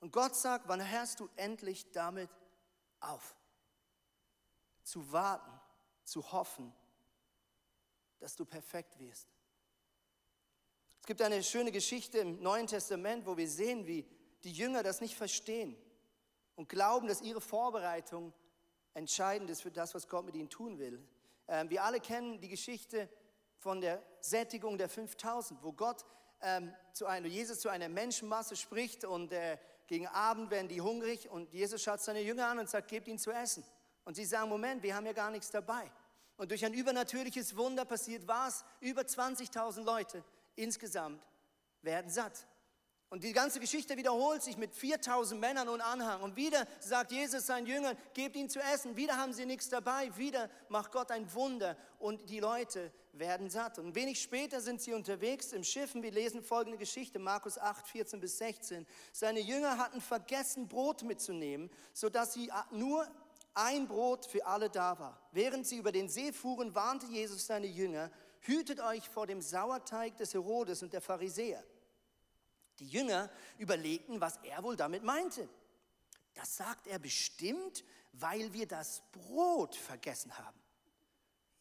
Und 0.00 0.12
Gott 0.12 0.34
sagt, 0.34 0.68
wann 0.68 0.86
hörst 0.90 1.20
du 1.20 1.28
endlich 1.36 1.90
damit 1.92 2.30
auf? 3.00 3.36
Zu 4.82 5.12
warten, 5.12 5.52
zu 6.04 6.32
hoffen, 6.32 6.74
dass 8.18 8.36
du 8.36 8.44
perfekt 8.44 8.98
wirst. 8.98 9.28
Es 11.00 11.06
gibt 11.06 11.20
eine 11.20 11.42
schöne 11.42 11.72
Geschichte 11.72 12.18
im 12.18 12.42
Neuen 12.42 12.66
Testament, 12.66 13.26
wo 13.26 13.36
wir 13.36 13.48
sehen, 13.48 13.86
wie 13.86 14.06
die 14.44 14.52
Jünger 14.52 14.82
das 14.82 15.00
nicht 15.00 15.16
verstehen 15.16 15.76
und 16.58 16.68
glauben, 16.68 17.06
dass 17.06 17.22
ihre 17.22 17.40
Vorbereitung 17.40 18.32
entscheidend 18.92 19.48
ist 19.48 19.62
für 19.62 19.70
das, 19.70 19.94
was 19.94 20.08
Gott 20.08 20.24
mit 20.24 20.34
ihnen 20.34 20.50
tun 20.50 20.80
will. 20.80 21.00
Ähm, 21.46 21.70
wir 21.70 21.84
alle 21.84 22.00
kennen 22.00 22.40
die 22.40 22.48
Geschichte 22.48 23.08
von 23.58 23.80
der 23.80 24.02
Sättigung 24.20 24.76
der 24.76 24.88
5000, 24.88 25.62
wo 25.62 25.72
Gott 25.72 26.04
ähm, 26.40 26.74
zu 26.92 27.06
einer, 27.06 27.28
Jesus 27.28 27.60
zu 27.60 27.68
einer 27.68 27.88
Menschenmasse 27.88 28.56
spricht 28.56 29.04
und 29.04 29.32
äh, 29.32 29.56
gegen 29.86 30.08
Abend 30.08 30.50
werden 30.50 30.66
die 30.66 30.80
hungrig 30.80 31.30
und 31.30 31.54
Jesus 31.54 31.80
schaut 31.80 32.00
seine 32.00 32.22
Jünger 32.22 32.48
an 32.48 32.58
und 32.58 32.68
sagt, 32.68 32.88
gebt 32.88 33.06
ihnen 33.06 33.20
zu 33.20 33.30
essen. 33.30 33.64
Und 34.04 34.16
sie 34.16 34.24
sagen, 34.24 34.48
Moment, 34.48 34.82
wir 34.82 34.96
haben 34.96 35.06
ja 35.06 35.12
gar 35.12 35.30
nichts 35.30 35.52
dabei. 35.52 35.88
Und 36.36 36.50
durch 36.50 36.64
ein 36.64 36.74
übernatürliches 36.74 37.56
Wunder 37.56 37.84
passiert 37.84 38.26
was? 38.26 38.64
Über 38.80 39.02
20.000 39.02 39.84
Leute 39.84 40.24
insgesamt 40.56 41.24
werden 41.82 42.10
satt. 42.10 42.48
Und 43.10 43.24
die 43.24 43.32
ganze 43.32 43.58
Geschichte 43.58 43.96
wiederholt 43.96 44.42
sich 44.42 44.58
mit 44.58 44.74
4000 44.74 45.40
Männern 45.40 45.70
und 45.70 45.80
Anhang. 45.80 46.20
Und 46.20 46.36
wieder 46.36 46.66
sagt 46.80 47.10
Jesus 47.10 47.46
seinen 47.46 47.66
Jüngern, 47.66 47.96
gebt 48.12 48.36
ihnen 48.36 48.50
zu 48.50 48.60
essen. 48.60 48.96
Wieder 48.96 49.16
haben 49.16 49.32
sie 49.32 49.46
nichts 49.46 49.70
dabei. 49.70 50.14
Wieder 50.18 50.50
macht 50.68 50.92
Gott 50.92 51.10
ein 51.10 51.32
Wunder 51.32 51.76
und 51.98 52.28
die 52.28 52.40
Leute 52.40 52.92
werden 53.14 53.48
satt. 53.48 53.78
Und 53.78 53.94
wenig 53.94 54.20
später 54.20 54.60
sind 54.60 54.82
sie 54.82 54.92
unterwegs 54.92 55.52
im 55.52 55.64
Schiff 55.64 55.94
und 55.94 56.02
wir 56.02 56.10
lesen 56.10 56.42
folgende 56.42 56.76
Geschichte, 56.76 57.18
Markus 57.18 57.58
8, 57.58 57.86
14 57.86 58.20
bis 58.20 58.36
16. 58.38 58.86
Seine 59.12 59.40
Jünger 59.40 59.78
hatten 59.78 60.02
vergessen, 60.02 60.68
Brot 60.68 61.02
mitzunehmen, 61.02 61.70
sodass 61.94 62.34
sie 62.34 62.50
nur 62.70 63.08
ein 63.54 63.88
Brot 63.88 64.26
für 64.26 64.44
alle 64.44 64.68
da 64.68 64.98
war. 64.98 65.18
Während 65.32 65.66
sie 65.66 65.78
über 65.78 65.92
den 65.92 66.10
See 66.10 66.32
fuhren, 66.32 66.74
warnte 66.74 67.06
Jesus 67.06 67.46
seine 67.46 67.66
Jünger, 67.66 68.10
hütet 68.40 68.80
euch 68.80 69.08
vor 69.08 69.26
dem 69.26 69.40
Sauerteig 69.40 70.16
des 70.18 70.34
Herodes 70.34 70.82
und 70.82 70.92
der 70.92 71.00
Pharisäer. 71.00 71.64
Die 72.80 72.88
Jünger 72.88 73.30
überlegten, 73.58 74.20
was 74.20 74.38
er 74.42 74.62
wohl 74.62 74.76
damit 74.76 75.02
meinte. 75.02 75.48
Das 76.34 76.56
sagt 76.56 76.86
er 76.86 76.98
bestimmt, 76.98 77.84
weil 78.12 78.52
wir 78.52 78.66
das 78.66 79.02
Brot 79.12 79.74
vergessen 79.74 80.36
haben. 80.38 80.58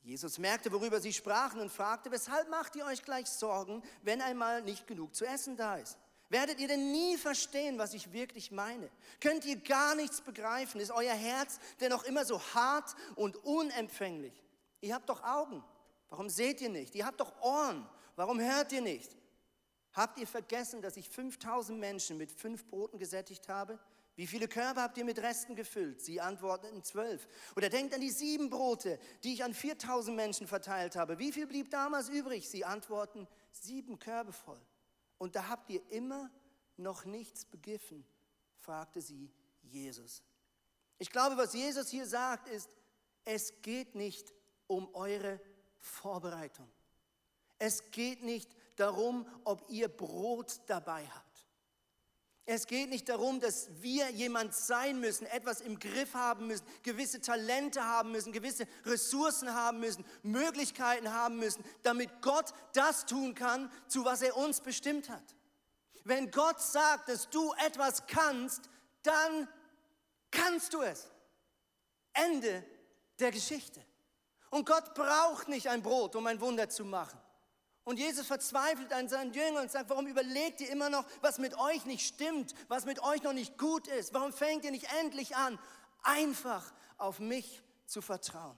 Jesus 0.01 0.37
merkte, 0.37 0.71
worüber 0.71 1.01
sie 1.01 1.11
sprachen 1.11 1.59
und 1.59 1.71
fragte, 1.71 2.11
weshalb 2.11 2.49
macht 2.49 2.75
ihr 2.75 2.85
euch 2.85 3.03
gleich 3.03 3.27
Sorgen, 3.27 3.83
wenn 4.03 4.21
einmal 4.21 4.61
nicht 4.61 4.87
genug 4.87 5.15
zu 5.15 5.25
essen 5.25 5.57
da 5.57 5.75
ist? 5.75 5.97
Werdet 6.29 6.59
ihr 6.59 6.67
denn 6.67 6.91
nie 6.91 7.17
verstehen, 7.17 7.77
was 7.77 7.93
ich 7.93 8.11
wirklich 8.11 8.51
meine? 8.51 8.89
Könnt 9.19 9.45
ihr 9.45 9.57
gar 9.57 9.95
nichts 9.95 10.21
begreifen? 10.21 10.79
Ist 10.81 10.91
euer 10.91 11.13
Herz 11.13 11.59
denn 11.79 11.89
noch 11.89 12.03
immer 12.03 12.25
so 12.25 12.41
hart 12.53 12.95
und 13.15 13.37
unempfänglich? 13.37 14.33
Ihr 14.81 14.93
habt 14.93 15.09
doch 15.09 15.23
Augen. 15.23 15.63
Warum 16.09 16.29
seht 16.29 16.61
ihr 16.61 16.69
nicht? 16.69 16.95
Ihr 16.95 17.05
habt 17.05 17.19
doch 17.19 17.41
Ohren. 17.41 17.87
Warum 18.15 18.39
hört 18.39 18.71
ihr 18.71 18.81
nicht? 18.81 19.15
Habt 19.97 20.19
ihr 20.19 20.27
vergessen, 20.27 20.83
dass 20.83 20.95
ich 20.95 21.09
5000 21.09 21.79
Menschen 21.79 22.19
mit 22.19 22.31
fünf 22.31 22.67
Broten 22.67 22.99
gesättigt 22.99 23.49
habe? 23.49 23.79
Wie 24.15 24.27
viele 24.27 24.47
Körbe 24.47 24.79
habt 24.79 24.95
ihr 24.99 25.03
mit 25.03 25.17
Resten 25.17 25.55
gefüllt? 25.55 26.01
Sie 26.01 26.21
antworteten 26.21 26.83
zwölf. 26.83 27.27
Oder 27.55 27.69
denkt 27.69 27.95
an 27.95 28.01
die 28.01 28.11
sieben 28.11 28.51
Brote, 28.51 28.99
die 29.23 29.33
ich 29.33 29.43
an 29.43 29.55
4000 29.55 30.15
Menschen 30.15 30.45
verteilt 30.45 30.95
habe. 30.95 31.17
Wie 31.17 31.31
viel 31.31 31.47
blieb 31.47 31.71
damals 31.71 32.09
übrig? 32.09 32.47
Sie 32.47 32.63
antworten 32.63 33.27
sieben 33.51 33.97
Körbe 33.97 34.33
voll. 34.33 34.61
Und 35.17 35.35
da 35.35 35.49
habt 35.49 35.67
ihr 35.71 35.81
immer 35.89 36.29
noch 36.77 37.05
nichts 37.05 37.45
begriffen, 37.45 38.05
fragte 38.59 39.01
sie 39.01 39.31
Jesus. 39.63 40.21
Ich 40.99 41.09
glaube, 41.09 41.37
was 41.37 41.55
Jesus 41.55 41.89
hier 41.89 42.05
sagt, 42.05 42.49
ist, 42.49 42.69
es 43.25 43.63
geht 43.63 43.95
nicht 43.95 44.31
um 44.67 44.93
eure 44.93 45.41
Vorbereitung. 45.79 46.69
Es 47.57 47.89
geht 47.89 48.21
nicht 48.21 48.55
darum, 48.79 49.27
ob 49.43 49.63
ihr 49.69 49.87
Brot 49.89 50.61
dabei 50.67 51.05
habt. 51.07 51.27
Es 52.49 52.65
geht 52.65 52.89
nicht 52.89 53.09
darum, 53.09 53.41
dass 53.41 53.67
wir 53.81 54.09
jemand 54.09 54.55
sein 54.55 55.01
müssen, 55.01 55.27
etwas 55.27 55.59
im 55.59 55.77
Griff 55.77 56.13
haben 56.13 56.47
müssen, 56.47 56.65
gewisse 56.81 57.19
Talente 57.19 57.83
haben 57.83 58.13
müssen, 58.13 58.31
gewisse 58.31 58.65
Ressourcen 58.85 59.53
haben 59.53 59.81
müssen, 59.81 60.05
Möglichkeiten 60.23 61.11
haben 61.11 61.39
müssen, 61.39 61.61
damit 61.83 62.21
Gott 62.21 62.53
das 62.71 63.05
tun 63.05 63.35
kann, 63.35 63.69
zu 63.89 64.05
was 64.05 64.21
er 64.21 64.37
uns 64.37 64.61
bestimmt 64.61 65.09
hat. 65.09 65.35
Wenn 66.05 66.31
Gott 66.31 66.61
sagt, 66.61 67.09
dass 67.09 67.29
du 67.29 67.51
etwas 67.65 68.07
kannst, 68.07 68.69
dann 69.03 69.49
kannst 70.31 70.73
du 70.73 70.81
es. 70.81 71.11
Ende 72.13 72.63
der 73.19 73.31
Geschichte. 73.31 73.83
Und 74.51 74.65
Gott 74.65 74.93
braucht 74.93 75.49
nicht 75.49 75.67
ein 75.67 75.83
Brot, 75.83 76.15
um 76.15 76.25
ein 76.27 76.39
Wunder 76.39 76.69
zu 76.69 76.85
machen. 76.85 77.19
Und 77.87 77.99
Jesus 77.99 78.27
verzweifelt 78.27 78.91
an 78.91 79.07
seinen 79.07 79.31
Jüngern 79.31 79.63
und 79.63 79.71
sagt, 79.71 79.89
warum 79.89 80.07
überlegt 80.07 80.59
ihr 80.59 80.69
immer 80.69 80.89
noch, 80.89 81.05
was 81.21 81.37
mit 81.37 81.57
euch 81.57 81.85
nicht 81.85 82.05
stimmt, 82.05 82.53
was 82.67 82.83
mit 82.83 83.01
euch 83.01 83.23
noch 83.23 83.31
nicht 83.31 83.57
gut 83.57 83.87
ist? 83.87 84.13
Warum 84.13 84.33
fängt 84.33 84.65
ihr 84.65 84.71
nicht 84.71 84.91
endlich 84.99 85.37
an, 85.37 85.57
einfach 86.03 86.73
auf 86.97 87.19
mich 87.19 87.63
zu 87.85 88.01
vertrauen? 88.01 88.57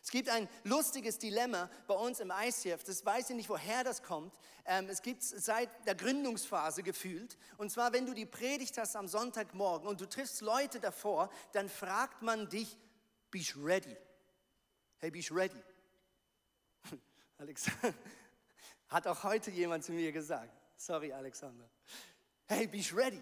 Es 0.00 0.12
gibt 0.12 0.28
ein 0.28 0.48
lustiges 0.62 1.18
Dilemma 1.18 1.68
bei 1.88 1.94
uns 1.94 2.20
im 2.20 2.30
ICF, 2.30 2.84
das 2.84 3.04
weiß 3.04 3.30
ich 3.30 3.36
nicht, 3.36 3.48
woher 3.48 3.82
das 3.82 4.04
kommt. 4.04 4.32
Ähm, 4.64 4.88
es 4.88 5.02
gibt 5.02 5.22
es 5.22 5.30
seit 5.30 5.68
der 5.84 5.96
Gründungsphase 5.96 6.84
gefühlt. 6.84 7.36
Und 7.56 7.72
zwar, 7.72 7.92
wenn 7.92 8.06
du 8.06 8.14
die 8.14 8.24
Predigt 8.24 8.78
hast 8.78 8.94
am 8.94 9.08
Sonntagmorgen 9.08 9.88
und 9.88 10.00
du 10.00 10.08
triffst 10.08 10.42
Leute 10.42 10.78
davor, 10.78 11.28
dann 11.50 11.68
fragt 11.68 12.22
man 12.22 12.48
dich, 12.48 12.78
bist 13.32 13.56
ready? 13.56 13.96
Hey, 14.98 15.10
bist 15.10 15.32
ready? 15.32 15.60
Alexander, 17.42 17.92
hat 18.88 19.06
auch 19.08 19.24
heute 19.24 19.50
jemand 19.50 19.82
zu 19.82 19.90
mir 19.90 20.12
gesagt. 20.12 20.56
Sorry, 20.76 21.12
Alexander. 21.12 21.68
Hey, 22.46 22.68
bist 22.68 22.94
ready? 22.94 23.20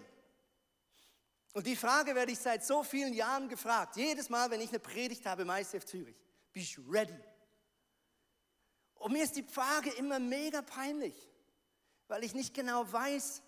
Und 1.53 1.65
die 1.65 1.75
Frage 1.75 2.13
werde 2.13 2.31
ich 2.31 2.37
seit 2.37 2.63
so 2.63 2.83
vielen 2.83 3.15
Jahren 3.15 3.49
gefragt. 3.49 3.95
Jedes 3.95 4.29
Mal, 4.29 4.51
wenn 4.51 4.61
ich 4.61 4.69
eine 4.69 4.79
Predigt 4.79 5.25
habe 5.25 5.41
im 5.41 5.49
ICF 5.49 5.85
Zürich. 5.85 6.15
Bist 6.53 6.77
ready? 6.87 7.17
Und 8.95 9.11
mir 9.11 9.23
ist 9.23 9.35
die 9.35 9.43
Frage 9.43 9.89
immer 9.93 10.19
mega 10.19 10.61
peinlich, 10.61 11.15
weil 12.07 12.23
ich 12.23 12.35
nicht 12.35 12.53
genau 12.53 12.89
weiß, 12.91 13.41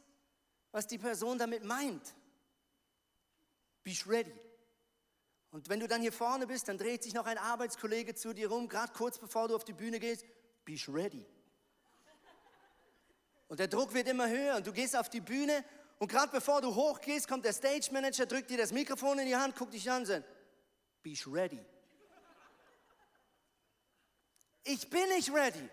was 0.71 0.87
die 0.87 0.97
Person 0.97 1.37
damit 1.37 1.63
meint. 1.63 2.15
Bist 3.83 4.07
ready? 4.07 4.33
Und 5.51 5.69
wenn 5.69 5.79
du 5.79 5.87
dann 5.87 6.01
hier 6.01 6.13
vorne 6.13 6.47
bist, 6.47 6.67
dann 6.67 6.79
dreht 6.79 7.03
sich 7.03 7.13
noch 7.13 7.27
ein 7.27 7.37
Arbeitskollege 7.37 8.15
zu 8.15 8.33
dir 8.33 8.47
rum, 8.47 8.67
gerade 8.67 8.91
kurz 8.93 9.19
bevor 9.19 9.47
du 9.47 9.55
auf 9.55 9.65
die 9.65 9.73
Bühne 9.73 9.99
gehst 9.99 10.25
bist 10.65 10.87
ready. 10.89 11.25
Und 13.47 13.59
der 13.59 13.67
Druck 13.67 13.93
wird 13.93 14.07
immer 14.07 14.27
höher 14.29 14.55
und 14.55 14.65
du 14.65 14.73
gehst 14.73 14.95
auf 14.95 15.09
die 15.09 15.21
Bühne 15.21 15.63
und 15.99 16.07
gerade 16.07 16.31
bevor 16.31 16.61
du 16.61 16.73
hochgehst, 16.73 17.27
kommt 17.27 17.45
der 17.45 17.53
Stage 17.53 17.89
Manager, 17.91 18.25
drückt 18.25 18.49
dir 18.49 18.57
das 18.57 18.71
Mikrofon 18.71 19.19
in 19.19 19.27
die 19.27 19.35
Hand, 19.35 19.55
guckt 19.55 19.73
dich 19.73 19.89
an 19.89 20.01
und 20.01 20.05
sagt, 20.07 20.25
bist 21.01 21.27
ready. 21.27 21.63
Ich 24.63 24.89
bin 24.89 25.07
nicht 25.09 25.31
ready. 25.33 25.69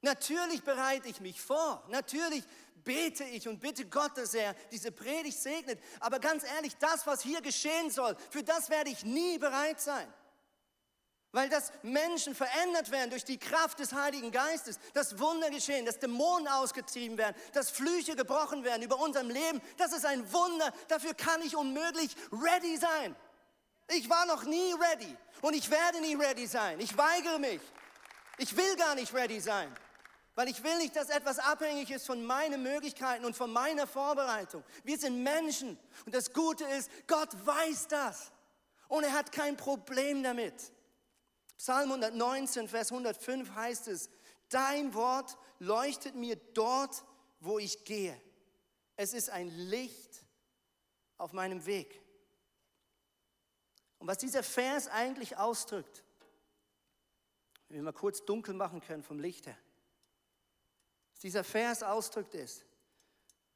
Natürlich 0.00 0.62
bereite 0.62 1.08
ich 1.08 1.20
mich 1.20 1.40
vor. 1.40 1.84
Natürlich 1.88 2.42
bete 2.82 3.24
ich 3.24 3.46
und 3.46 3.60
bitte 3.60 3.86
Gott, 3.86 4.16
dass 4.16 4.34
er 4.34 4.54
diese 4.72 4.90
Predigt 4.90 5.38
segnet. 5.38 5.78
Aber 6.00 6.18
ganz 6.18 6.42
ehrlich, 6.44 6.76
das, 6.76 7.06
was 7.06 7.22
hier 7.22 7.40
geschehen 7.40 7.90
soll, 7.90 8.16
für 8.30 8.42
das 8.42 8.68
werde 8.70 8.90
ich 8.90 9.04
nie 9.04 9.38
bereit 9.38 9.80
sein. 9.80 10.12
Weil 11.32 11.48
das 11.48 11.72
Menschen 11.82 12.34
verändert 12.34 12.90
werden 12.90 13.08
durch 13.08 13.24
die 13.24 13.38
Kraft 13.38 13.78
des 13.78 13.94
Heiligen 13.94 14.30
Geistes, 14.30 14.78
dass 14.92 15.18
Wunder 15.18 15.48
geschehen, 15.48 15.86
dass 15.86 15.98
Dämonen 15.98 16.46
ausgetrieben 16.46 17.16
werden, 17.16 17.34
dass 17.54 17.70
Flüche 17.70 18.14
gebrochen 18.14 18.64
werden 18.64 18.82
über 18.82 19.00
unserem 19.00 19.30
Leben. 19.30 19.62
Das 19.78 19.92
ist 19.92 20.04
ein 20.04 20.30
Wunder. 20.30 20.72
Dafür 20.88 21.14
kann 21.14 21.40
ich 21.40 21.56
unmöglich 21.56 22.14
ready 22.30 22.76
sein. 22.76 23.16
Ich 23.88 24.10
war 24.10 24.26
noch 24.26 24.44
nie 24.44 24.74
ready 24.74 25.16
und 25.40 25.54
ich 25.54 25.70
werde 25.70 26.02
nie 26.02 26.14
ready 26.14 26.46
sein. 26.46 26.78
Ich 26.80 26.96
weigere 26.96 27.38
mich. 27.38 27.60
Ich 28.36 28.54
will 28.56 28.76
gar 28.76 28.94
nicht 28.94 29.14
ready 29.14 29.40
sein, 29.40 29.74
weil 30.34 30.48
ich 30.48 30.62
will 30.62 30.76
nicht, 30.78 30.96
dass 30.96 31.08
etwas 31.08 31.38
abhängig 31.38 31.90
ist 31.90 32.06
von 32.06 32.24
meinen 32.24 32.62
Möglichkeiten 32.62 33.24
und 33.24 33.36
von 33.36 33.52
meiner 33.52 33.86
Vorbereitung. 33.86 34.64
Wir 34.84 34.98
sind 34.98 35.22
Menschen 35.22 35.78
und 36.04 36.14
das 36.14 36.32
Gute 36.32 36.64
ist, 36.64 36.90
Gott 37.06 37.30
weiß 37.46 37.88
das 37.88 38.32
und 38.88 39.04
er 39.04 39.12
hat 39.12 39.32
kein 39.32 39.56
Problem 39.56 40.22
damit. 40.22 40.54
Psalm 41.62 41.92
119, 41.92 42.66
Vers 42.66 42.90
105 42.90 43.54
heißt 43.54 43.86
es, 43.86 44.10
dein 44.48 44.94
Wort 44.94 45.38
leuchtet 45.60 46.16
mir 46.16 46.34
dort, 46.34 47.04
wo 47.38 47.60
ich 47.60 47.84
gehe. 47.84 48.20
Es 48.96 49.12
ist 49.12 49.30
ein 49.30 49.46
Licht 49.46 50.24
auf 51.18 51.32
meinem 51.32 51.64
Weg. 51.64 52.02
Und 54.00 54.08
was 54.08 54.18
dieser 54.18 54.42
Vers 54.42 54.88
eigentlich 54.88 55.36
ausdrückt, 55.36 56.02
wenn 57.68 57.76
wir 57.76 57.84
mal 57.84 57.92
kurz 57.92 58.24
dunkel 58.24 58.54
machen 58.54 58.80
können 58.80 59.04
vom 59.04 59.20
Licht 59.20 59.46
her, 59.46 59.58
was 61.12 61.20
dieser 61.20 61.44
Vers 61.44 61.84
ausdrückt 61.84 62.34
ist, 62.34 62.66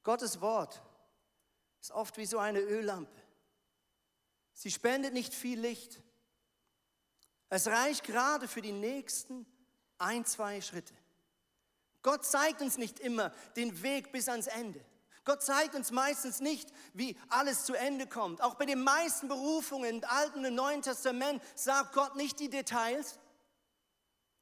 Gottes 0.05 0.41
Wort 0.41 0.81
ist 1.81 1.91
oft 1.91 2.17
wie 2.19 2.27
so 2.27 2.39
eine 2.39 2.61
Öllampe. 2.61 3.21
Sie 4.53 4.71
spendet 4.71 5.13
nicht 5.13 5.35
viel 5.35 5.59
Licht, 5.59 6.01
es 7.49 7.67
reicht 7.67 8.05
gerade 8.05 8.49
für 8.49 8.63
die 8.63 8.73
nächsten 8.73 9.47
ein, 9.99 10.25
zwei 10.25 10.61
Schritte. 10.61 10.95
Gott 12.03 12.25
zeigt 12.25 12.61
uns 12.63 12.79
nicht 12.79 13.01
immer 13.01 13.31
den 13.57 13.83
Weg 13.83 14.13
bis 14.13 14.29
ans 14.29 14.47
Ende. 14.47 14.81
Gott 15.25 15.43
zeigt 15.43 15.75
uns 15.75 15.91
meistens 15.91 16.41
nicht, 16.41 16.71
wie 16.95 17.19
alles 17.29 17.65
zu 17.65 17.75
Ende 17.75 18.07
kommt. 18.07 18.41
Auch 18.41 18.55
bei 18.55 18.65
den 18.65 18.83
meisten 18.83 19.27
Berufungen 19.27 19.97
im 19.97 20.09
Alten 20.09 20.47
und 20.47 20.55
Neuen 20.55 20.83
Testament 20.83 21.43
sagt 21.57 21.95
Gott 21.95 22.15
nicht 22.15 22.39
die 22.39 22.49
Details. 22.49 23.19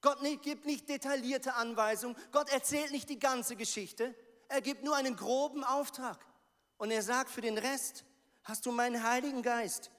Gott 0.03 0.19
gibt 0.43 0.67
nicht 0.67 0.91
detaillierte 0.91 1.55
Anweisungen. 1.55 2.15
Gott 2.33 2.51
erzählt 2.51 2.91
nicht 2.91 3.09
die 3.09 3.19
ganze 3.19 3.57
Geschichte. 3.57 4.15
Er 4.49 4.61
gibt 4.61 4.85
nur 4.85 4.95
einen 4.95 5.17
groben 5.17 5.65
Auftrag. 5.65 6.19
Und 6.77 6.91
er 6.91 7.03
sagt, 7.03 7.31
für 7.31 7.41
den 7.41 7.57
Rest 7.57 8.05
hast 8.43 8.67
du 8.67 8.73
meinen 8.73 9.03
Heiligen 9.03 9.41
Geist, 9.41 9.91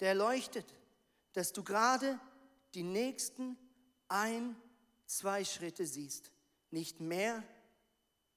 der 0.00 0.14
leuchtet, 0.14 0.74
dass 1.34 1.52
du 1.52 1.62
gerade 1.62 2.18
die 2.74 2.82
nächsten 2.82 3.56
ein, 4.08 4.56
zwei 5.06 5.44
Schritte 5.44 5.86
siehst. 5.86 6.30
Nicht 6.70 7.00
mehr 7.00 7.42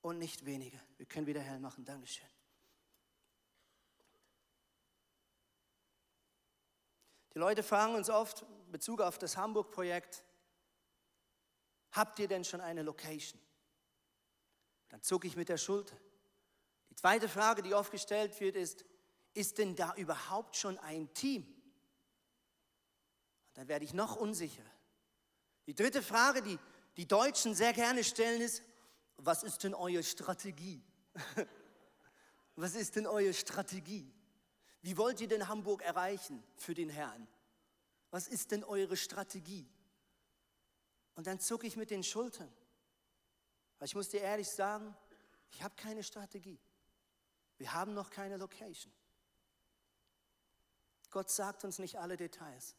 und 0.01 0.17
nicht 0.17 0.45
weniger. 0.45 0.79
Wir 0.97 1.05
können 1.05 1.27
wieder 1.27 1.41
hell 1.41 1.59
machen. 1.59 1.85
Dankeschön. 1.85 2.27
Die 7.33 7.39
Leute 7.39 7.63
fragen 7.63 7.95
uns 7.95 8.09
oft 8.09 8.43
in 8.43 8.71
Bezug 8.71 9.01
auf 9.01 9.17
das 9.17 9.37
Hamburg-Projekt, 9.37 10.23
habt 11.91 12.19
ihr 12.19 12.27
denn 12.27 12.43
schon 12.43 12.61
eine 12.61 12.83
Location? 12.83 13.39
Dann 14.89 15.01
zucke 15.01 15.27
ich 15.27 15.35
mit 15.35 15.49
der 15.49 15.57
Schulter. 15.57 15.97
Die 16.91 16.95
zweite 16.95 17.27
Frage, 17.27 17.63
die 17.63 17.73
oft 17.73 17.91
gestellt 17.91 18.39
wird, 18.39 18.55
ist, 18.55 18.85
ist 19.33 19.57
denn 19.57 19.75
da 19.75 19.95
überhaupt 19.95 20.55
schon 20.55 20.77
ein 20.77 21.11
Team? 21.15 21.47
Dann 23.53 23.67
werde 23.67 23.85
ich 23.85 23.93
noch 23.93 24.15
unsicherer. 24.15 24.69
Die 25.67 25.75
dritte 25.75 26.01
Frage, 26.01 26.41
die 26.41 26.59
die 26.97 27.07
Deutschen 27.07 27.55
sehr 27.55 27.73
gerne 27.73 28.03
stellen, 28.03 28.41
ist, 28.41 28.63
was 29.17 29.43
ist 29.43 29.63
denn 29.63 29.73
eure 29.73 30.03
Strategie? 30.03 30.83
was 32.55 32.75
ist 32.75 32.95
denn 32.95 33.07
eure 33.07 33.33
Strategie? 33.33 34.11
Wie 34.81 34.97
wollt 34.97 35.21
ihr 35.21 35.27
denn 35.27 35.47
Hamburg 35.47 35.81
erreichen 35.81 36.43
für 36.57 36.73
den 36.73 36.89
Herrn? 36.89 37.27
Was 38.11 38.27
ist 38.27 38.51
denn 38.51 38.63
eure 38.63 38.97
Strategie? 38.97 39.67
Und 41.15 41.27
dann 41.27 41.39
zucke 41.39 41.67
ich 41.67 41.77
mit 41.77 41.89
den 41.89 42.03
Schultern. 42.03 42.51
Weil 43.79 43.87
ich 43.87 43.95
muss 43.95 44.09
dir 44.09 44.21
ehrlich 44.21 44.49
sagen, 44.49 44.95
ich 45.51 45.63
habe 45.63 45.75
keine 45.75 46.03
Strategie. 46.03 46.59
Wir 47.57 47.73
haben 47.73 47.93
noch 47.93 48.09
keine 48.09 48.37
Location. 48.37 48.91
Gott 51.11 51.29
sagt 51.29 51.63
uns 51.63 51.79
nicht 51.79 51.97
alle 51.97 52.17
Details. 52.17 52.75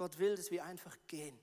Gott 0.00 0.18
will, 0.18 0.34
dass 0.34 0.50
wir 0.50 0.64
einfach 0.64 0.96
gehen. 1.08 1.38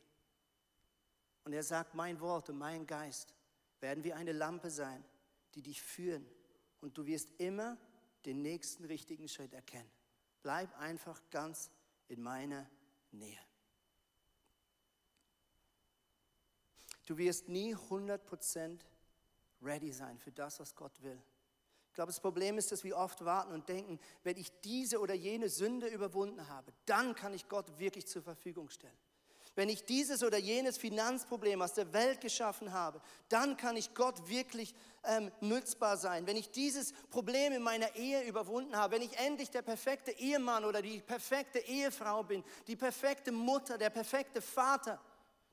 Und 1.44 1.54
er 1.54 1.62
sagt, 1.62 1.94
mein 1.94 2.20
Wort 2.20 2.50
und 2.50 2.58
mein 2.58 2.88
Geist 2.88 3.36
werden 3.82 4.04
wie 4.04 4.14
eine 4.14 4.32
Lampe 4.32 4.72
sein, 4.72 5.06
die 5.54 5.62
dich 5.62 5.80
führen. 5.80 6.28
Und 6.82 6.98
du 6.98 7.06
wirst 7.06 7.30
immer 7.38 7.78
den 8.26 8.42
nächsten 8.42 8.84
richtigen 8.86 9.28
Schritt 9.28 9.54
erkennen. 9.54 9.92
Bleib 10.42 10.76
einfach 10.80 11.22
ganz 11.30 11.70
in 12.08 12.24
meiner 12.24 12.68
Nähe. 13.12 13.38
Du 17.06 17.16
wirst 17.20 17.50
nie 17.50 17.76
100% 17.76 18.80
ready 19.62 19.92
sein 19.92 20.18
für 20.18 20.32
das, 20.32 20.60
was 20.60 20.74
Gott 20.74 21.00
will. 21.04 21.22
Ich 21.98 22.00
glaube, 22.00 22.12
das 22.12 22.20
Problem 22.20 22.60
ist, 22.60 22.72
dass 22.72 22.84
wir 22.84 22.96
oft 22.96 23.26
warten 23.26 23.54
und 23.54 23.68
denken, 23.68 24.00
wenn 24.24 24.38
ich 24.38 24.52
diese 24.62 25.00
oder 25.00 25.16
jene 25.16 25.50
Sünde 25.50 25.88
überwunden 25.88 26.48
habe, 26.48 26.72
dann 26.86 27.16
kann 27.16 27.34
ich 27.34 27.50
Gott 27.50 27.66
wirklich 27.80 28.06
zur 28.06 28.22
Verfügung 28.22 28.70
stellen. 28.70 28.94
Wenn 29.56 29.68
ich 29.68 29.84
dieses 29.84 30.22
oder 30.22 30.38
jenes 30.38 30.78
Finanzproblem 30.78 31.60
aus 31.60 31.74
der 31.74 31.92
Welt 31.94 32.22
geschaffen 32.22 32.72
habe, 32.72 33.02
dann 33.30 33.58
kann 33.58 33.76
ich 33.76 33.96
Gott 33.96 34.30
wirklich 34.30 34.76
ähm, 35.06 35.32
nützbar 35.42 35.98
sein. 35.98 36.28
Wenn 36.28 36.38
ich 36.38 36.52
dieses 36.52 36.94
Problem 37.10 37.52
in 37.52 37.64
meiner 37.64 37.96
Ehe 37.96 38.22
überwunden 38.28 38.76
habe, 38.76 38.98
wenn 38.98 39.02
ich 39.02 39.18
endlich 39.18 39.50
der 39.50 39.64
perfekte 39.64 40.12
Ehemann 40.12 40.66
oder 40.66 40.84
die 40.84 41.00
perfekte 41.00 41.58
Ehefrau 41.58 42.22
bin, 42.22 42.44
die 42.68 42.76
perfekte 42.76 43.32
Mutter, 43.32 43.80
der 43.80 43.90
perfekte 43.90 44.40
Vater, 44.40 45.02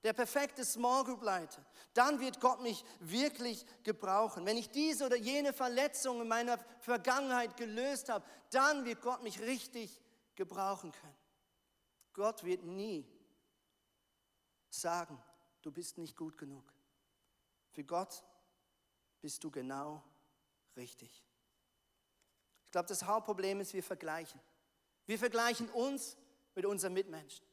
der 0.04 0.12
perfekte 0.12 0.64
Small 0.64 1.02
Group 1.02 1.22
Leiter, 1.22 1.64
dann 1.94 2.20
wird 2.20 2.38
Gott 2.38 2.60
mich 2.60 2.84
wirklich 3.00 3.64
gebrauchen. 3.82 4.44
Wenn 4.44 4.58
ich 4.58 4.70
diese 4.70 5.06
oder 5.06 5.16
jene 5.16 5.54
Verletzung 5.54 6.20
in 6.20 6.28
meiner 6.28 6.58
Vergangenheit 6.80 7.56
gelöst 7.56 8.10
habe, 8.10 8.24
dann 8.50 8.84
wird 8.84 9.00
Gott 9.00 9.22
mich 9.22 9.40
richtig 9.40 10.00
gebrauchen 10.34 10.92
können. 10.92 11.16
Gott 12.12 12.44
wird 12.44 12.62
nie 12.64 13.08
sagen, 14.68 15.20
du 15.62 15.72
bist 15.72 15.96
nicht 15.96 16.16
gut 16.16 16.36
genug. 16.36 16.70
Für 17.72 17.82
Gott 17.82 18.22
bist 19.20 19.42
du 19.42 19.50
genau 19.50 20.04
richtig. 20.76 21.24
Ich 22.66 22.70
glaube, 22.70 22.88
das 22.88 23.04
Hauptproblem 23.04 23.60
ist, 23.60 23.72
wir 23.72 23.82
vergleichen. 23.82 24.40
Wir 25.06 25.18
vergleichen 25.18 25.70
uns 25.70 26.16
mit 26.54 26.66
unseren 26.66 26.92
Mitmenschen. 26.92 27.44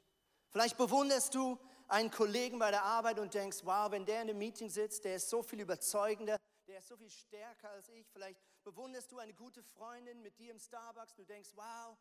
Vielleicht 0.50 0.78
bewunderst 0.78 1.34
du 1.34 1.58
einen 1.92 2.10
Kollegen 2.10 2.58
bei 2.58 2.72
der 2.72 2.84
Arbeit 2.84 3.20
und 3.20 3.34
denkst, 3.34 3.60
wow, 3.64 3.92
wenn 3.92 4.06
der 4.06 4.22
in 4.22 4.30
einem 4.30 4.38
Meeting 4.38 4.70
sitzt, 4.70 5.04
der 5.04 5.16
ist 5.16 5.30
so 5.30 5.44
viel 5.44 5.60
überzeugender, 5.60 6.38
der 6.68 6.80
ist 6.80 6.88
so 6.88 6.96
viel 6.96 7.10
stärker 7.10 7.70
als 7.72 7.90
ich. 7.90 8.08
Vielleicht 8.14 8.40
bewunderst 8.64 9.12
du 9.12 9.18
eine 9.18 9.34
gute 9.34 9.62
Freundin 9.62 10.22
mit 10.22 10.40
dir 10.40 10.52
im 10.52 10.60
Starbucks 10.60 11.12
und 11.12 11.20
du 11.20 11.34
denkst, 11.34 11.50
wow, 11.56 11.98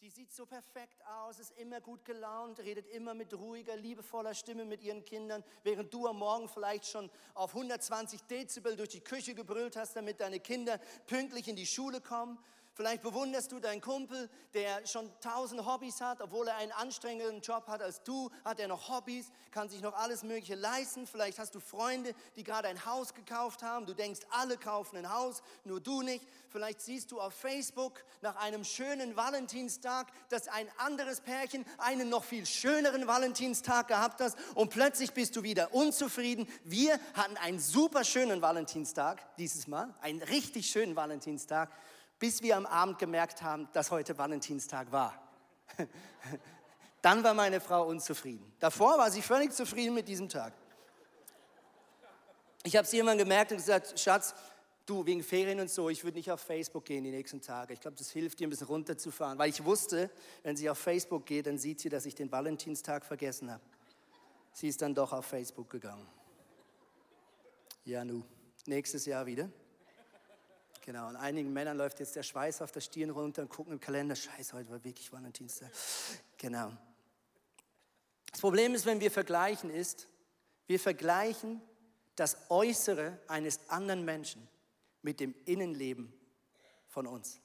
die 0.00 0.10
sieht 0.10 0.32
so 0.32 0.46
perfekt 0.46 1.04
aus, 1.06 1.40
ist 1.40 1.50
immer 1.58 1.80
gut 1.80 2.04
gelaunt, 2.04 2.60
redet 2.60 2.86
immer 2.86 3.14
mit 3.14 3.34
ruhiger, 3.34 3.76
liebevoller 3.76 4.32
Stimme 4.32 4.64
mit 4.64 4.80
ihren 4.80 5.04
Kindern, 5.04 5.44
während 5.64 5.92
du 5.92 6.06
am 6.06 6.18
Morgen 6.18 6.48
vielleicht 6.48 6.86
schon 6.86 7.10
auf 7.34 7.54
120 7.54 8.22
Dezibel 8.22 8.76
durch 8.76 8.90
die 8.90 9.00
Küche 9.00 9.34
gebrüllt 9.34 9.76
hast, 9.76 9.96
damit 9.96 10.20
deine 10.20 10.38
Kinder 10.38 10.78
pünktlich 11.06 11.48
in 11.48 11.56
die 11.56 11.66
Schule 11.66 12.00
kommen. 12.00 12.38
Vielleicht 12.78 13.02
bewunderst 13.02 13.50
du 13.50 13.58
deinen 13.58 13.80
Kumpel, 13.80 14.30
der 14.54 14.86
schon 14.86 15.10
tausend 15.20 15.66
Hobbys 15.66 16.00
hat, 16.00 16.20
obwohl 16.20 16.46
er 16.46 16.58
einen 16.58 16.70
anstrengenden 16.70 17.40
Job 17.40 17.66
hat 17.66 17.82
als 17.82 18.04
du, 18.04 18.30
hat 18.44 18.60
er 18.60 18.68
noch 18.68 18.88
Hobbys, 18.88 19.32
kann 19.50 19.68
sich 19.68 19.82
noch 19.82 19.94
alles 19.94 20.22
Mögliche 20.22 20.54
leisten. 20.54 21.04
Vielleicht 21.08 21.40
hast 21.40 21.56
du 21.56 21.58
Freunde, 21.58 22.14
die 22.36 22.44
gerade 22.44 22.68
ein 22.68 22.86
Haus 22.86 23.14
gekauft 23.14 23.64
haben. 23.64 23.84
Du 23.84 23.94
denkst, 23.94 24.20
alle 24.30 24.56
kaufen 24.56 24.96
ein 24.96 25.12
Haus, 25.12 25.42
nur 25.64 25.80
du 25.80 26.02
nicht. 26.02 26.24
Vielleicht 26.50 26.80
siehst 26.80 27.10
du 27.10 27.20
auf 27.20 27.34
Facebook 27.34 28.04
nach 28.22 28.36
einem 28.36 28.62
schönen 28.62 29.16
Valentinstag, 29.16 30.06
dass 30.28 30.46
ein 30.46 30.68
anderes 30.76 31.20
Pärchen 31.20 31.66
einen 31.78 32.08
noch 32.08 32.22
viel 32.22 32.46
schöneren 32.46 33.08
Valentinstag 33.08 33.88
gehabt 33.88 34.20
hat 34.20 34.36
und 34.54 34.70
plötzlich 34.70 35.12
bist 35.12 35.34
du 35.34 35.42
wieder 35.42 35.74
unzufrieden. 35.74 36.46
Wir 36.62 37.00
hatten 37.14 37.36
einen 37.38 37.58
super 37.58 38.04
schönen 38.04 38.40
Valentinstag 38.40 39.36
dieses 39.36 39.66
Mal, 39.66 39.92
einen 40.00 40.22
richtig 40.22 40.70
schönen 40.70 40.94
Valentinstag 40.94 41.72
bis 42.18 42.42
wir 42.42 42.56
am 42.56 42.66
Abend 42.66 42.98
gemerkt 42.98 43.42
haben, 43.42 43.68
dass 43.72 43.90
heute 43.90 44.16
Valentinstag 44.18 44.90
war. 44.90 45.14
Dann 47.02 47.22
war 47.22 47.34
meine 47.34 47.60
Frau 47.60 47.86
unzufrieden. 47.86 48.52
Davor 48.58 48.98
war 48.98 49.10
sie 49.10 49.22
völlig 49.22 49.52
zufrieden 49.52 49.94
mit 49.94 50.08
diesem 50.08 50.28
Tag. 50.28 50.52
Ich 52.64 52.76
habe 52.76 52.84
es 52.84 52.92
irgendwann 52.92 53.18
gemerkt 53.18 53.52
und 53.52 53.58
gesagt, 53.58 53.98
Schatz, 53.98 54.34
du, 54.84 55.06
wegen 55.06 55.22
Ferien 55.22 55.60
und 55.60 55.70
so, 55.70 55.88
ich 55.88 56.02
würde 56.02 56.16
nicht 56.16 56.30
auf 56.30 56.40
Facebook 56.40 56.84
gehen 56.84 57.04
die 57.04 57.10
nächsten 57.10 57.40
Tage. 57.40 57.72
Ich 57.72 57.80
glaube, 57.80 57.96
das 57.96 58.10
hilft 58.10 58.40
dir 58.40 58.46
ein 58.46 58.50
bisschen 58.50 58.66
runterzufahren, 58.66 59.38
weil 59.38 59.50
ich 59.50 59.64
wusste, 59.64 60.10
wenn 60.42 60.56
sie 60.56 60.68
auf 60.68 60.78
Facebook 60.78 61.24
geht, 61.24 61.46
dann 61.46 61.58
sieht 61.58 61.80
sie, 61.80 61.88
dass 61.88 62.04
ich 62.04 62.14
den 62.14 62.32
Valentinstag 62.32 63.04
vergessen 63.04 63.50
habe. 63.50 63.62
Sie 64.52 64.68
ist 64.68 64.82
dann 64.82 64.94
doch 64.94 65.12
auf 65.12 65.26
Facebook 65.26 65.70
gegangen. 65.70 66.06
Ja, 67.84 68.04
nu, 68.04 68.24
nächstes 68.66 69.06
Jahr 69.06 69.24
wieder. 69.24 69.48
Genau, 70.88 71.08
und 71.08 71.16
einigen 71.16 71.52
Männern 71.52 71.76
läuft 71.76 72.00
jetzt 72.00 72.16
der 72.16 72.22
Schweiß 72.22 72.62
auf 72.62 72.72
der 72.72 72.80
Stirn 72.80 73.10
runter 73.10 73.42
und 73.42 73.50
gucken 73.50 73.74
im 73.74 73.78
Kalender, 73.78 74.16
scheiße, 74.16 74.54
heute 74.54 74.70
war 74.70 74.82
wirklich 74.82 75.12
Valentinstag. 75.12 75.70
Genau. 76.38 76.72
Das 78.30 78.40
Problem 78.40 78.74
ist, 78.74 78.86
wenn 78.86 78.98
wir 78.98 79.10
vergleichen, 79.10 79.68
ist, 79.68 80.08
wir 80.66 80.80
vergleichen 80.80 81.60
das 82.16 82.38
Äußere 82.48 83.18
eines 83.28 83.68
anderen 83.68 84.06
Menschen 84.06 84.48
mit 85.02 85.20
dem 85.20 85.34
Innenleben 85.44 86.10
von 86.86 87.06
uns. 87.06 87.38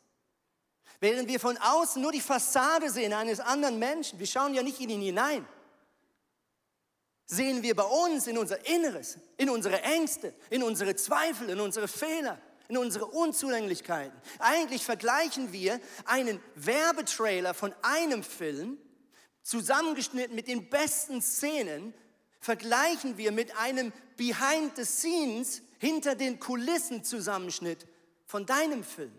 Während 1.01 1.27
wir 1.27 1.41
von 1.41 1.57
außen 1.57 2.01
nur 2.01 2.13
die 2.13 2.21
Fassade 2.21 2.89
sehen 2.89 3.11
eines 3.11 3.41
anderen 3.41 3.77
Menschen, 3.77 4.19
wir 4.19 4.27
schauen 4.27 4.53
ja 4.53 4.63
nicht 4.63 4.79
in 4.79 4.89
ihn 4.89 5.01
hinein, 5.01 5.45
sehen 7.25 7.61
wir 7.61 7.75
bei 7.75 7.83
uns 7.83 8.25
in 8.25 8.37
unser 8.37 8.65
Inneres, 8.65 9.17
in 9.35 9.49
unsere 9.49 9.81
Ängste, 9.81 10.33
in 10.49 10.63
unsere 10.63 10.95
Zweifel, 10.95 11.49
in 11.49 11.59
unsere 11.59 11.89
Fehler 11.89 12.39
in 12.67 12.77
unsere 12.77 13.05
Unzulänglichkeiten. 13.05 14.19
Eigentlich 14.39 14.83
vergleichen 14.83 15.51
wir 15.51 15.79
einen 16.05 16.39
Werbetrailer 16.55 17.53
von 17.53 17.73
einem 17.81 18.23
Film, 18.23 18.77
zusammengeschnitten 19.41 20.35
mit 20.35 20.47
den 20.47 20.69
besten 20.69 21.21
Szenen, 21.21 21.93
vergleichen 22.39 23.17
wir 23.17 23.31
mit 23.31 23.55
einem 23.57 23.91
Behind 24.15 24.75
the 24.75 24.85
Scenes, 24.85 25.61
hinter 25.79 26.15
den 26.15 26.39
Kulissen 26.39 27.03
Zusammenschnitt 27.03 27.85
von 28.25 28.45
deinem 28.45 28.85
Film. 28.85 29.11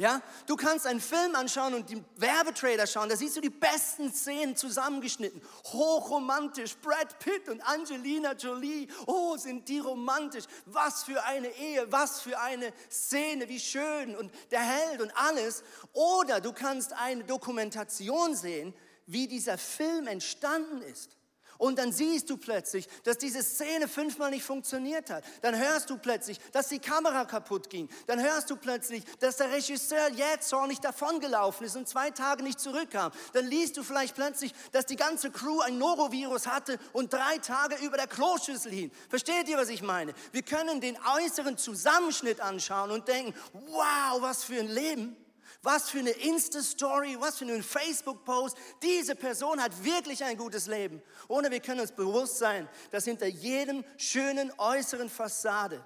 Ja, 0.00 0.22
du 0.46 0.54
kannst 0.54 0.86
einen 0.86 1.00
Film 1.00 1.34
anschauen 1.34 1.74
und 1.74 1.90
den 1.90 2.04
Werbetrailer 2.14 2.86
schauen, 2.86 3.08
da 3.08 3.16
siehst 3.16 3.36
du 3.36 3.40
die 3.40 3.50
besten 3.50 4.12
Szenen 4.12 4.54
zusammengeschnitten. 4.54 5.42
Hochromantisch, 5.72 6.76
Brad 6.76 7.18
Pitt 7.18 7.48
und 7.48 7.60
Angelina 7.62 8.34
Jolie. 8.34 8.86
Oh, 9.06 9.36
sind 9.36 9.68
die 9.68 9.80
romantisch. 9.80 10.44
Was 10.66 11.02
für 11.02 11.24
eine 11.24 11.48
Ehe, 11.48 11.90
was 11.90 12.20
für 12.20 12.38
eine 12.38 12.72
Szene, 12.88 13.48
wie 13.48 13.58
schön 13.58 14.14
und 14.16 14.30
der 14.52 14.60
Held 14.60 15.02
und 15.02 15.10
alles. 15.16 15.64
Oder 15.92 16.40
du 16.40 16.52
kannst 16.52 16.92
eine 16.92 17.24
Dokumentation 17.24 18.36
sehen, 18.36 18.74
wie 19.06 19.26
dieser 19.26 19.58
Film 19.58 20.06
entstanden 20.06 20.80
ist. 20.80 21.17
Und 21.58 21.78
dann 21.78 21.92
siehst 21.92 22.30
du 22.30 22.36
plötzlich, 22.36 22.88
dass 23.02 23.18
diese 23.18 23.42
Szene 23.42 23.88
fünfmal 23.88 24.30
nicht 24.30 24.44
funktioniert 24.44 25.10
hat. 25.10 25.24
Dann 25.42 25.58
hörst 25.58 25.90
du 25.90 25.98
plötzlich, 25.98 26.38
dass 26.52 26.68
die 26.68 26.78
Kamera 26.78 27.24
kaputt 27.24 27.68
ging. 27.68 27.88
Dann 28.06 28.22
hörst 28.22 28.48
du 28.50 28.56
plötzlich, 28.56 29.04
dass 29.18 29.36
der 29.36 29.50
Regisseur 29.50 30.08
jetzt 30.12 30.52
nicht 30.68 30.84
davongelaufen 30.84 31.66
ist 31.66 31.76
und 31.76 31.88
zwei 31.88 32.10
Tage 32.10 32.44
nicht 32.44 32.60
zurückkam. 32.60 33.12
Dann 33.32 33.46
liest 33.46 33.76
du 33.76 33.82
vielleicht 33.82 34.14
plötzlich, 34.14 34.54
dass 34.72 34.86
die 34.86 34.96
ganze 34.96 35.30
Crew 35.30 35.60
ein 35.60 35.78
Norovirus 35.78 36.46
hatte 36.46 36.78
und 36.92 37.12
drei 37.12 37.38
Tage 37.38 37.76
über 37.84 37.96
der 37.96 38.06
Kloschüssel 38.06 38.72
hing. 38.72 38.90
Versteht 39.08 39.48
ihr, 39.48 39.56
was 39.56 39.68
ich 39.68 39.82
meine? 39.82 40.14
Wir 40.32 40.42
können 40.42 40.80
den 40.80 40.96
äußeren 41.16 41.58
Zusammenschnitt 41.58 42.40
anschauen 42.40 42.92
und 42.92 43.08
denken, 43.08 43.34
wow, 43.52 44.20
was 44.20 44.44
für 44.44 44.60
ein 44.60 44.68
Leben. 44.68 45.16
Was 45.62 45.90
für 45.90 45.98
eine 45.98 46.10
Insta-Story, 46.10 47.16
was 47.18 47.38
für 47.38 47.44
ein 47.44 47.62
Facebook-Post. 47.62 48.56
Diese 48.82 49.16
Person 49.16 49.60
hat 49.60 49.84
wirklich 49.84 50.22
ein 50.22 50.36
gutes 50.36 50.66
Leben. 50.66 51.02
Ohne 51.26 51.50
wir 51.50 51.60
können 51.60 51.80
uns 51.80 51.92
bewusst 51.92 52.38
sein, 52.38 52.68
dass 52.90 53.04
hinter 53.04 53.26
jedem 53.26 53.84
schönen 53.96 54.52
äußeren 54.56 55.10
Fassade 55.10 55.84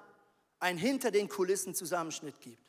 ein 0.60 0.76
hinter 0.76 1.10
den 1.10 1.28
Kulissen 1.28 1.74
Zusammenschnitt 1.74 2.40
gibt. 2.40 2.62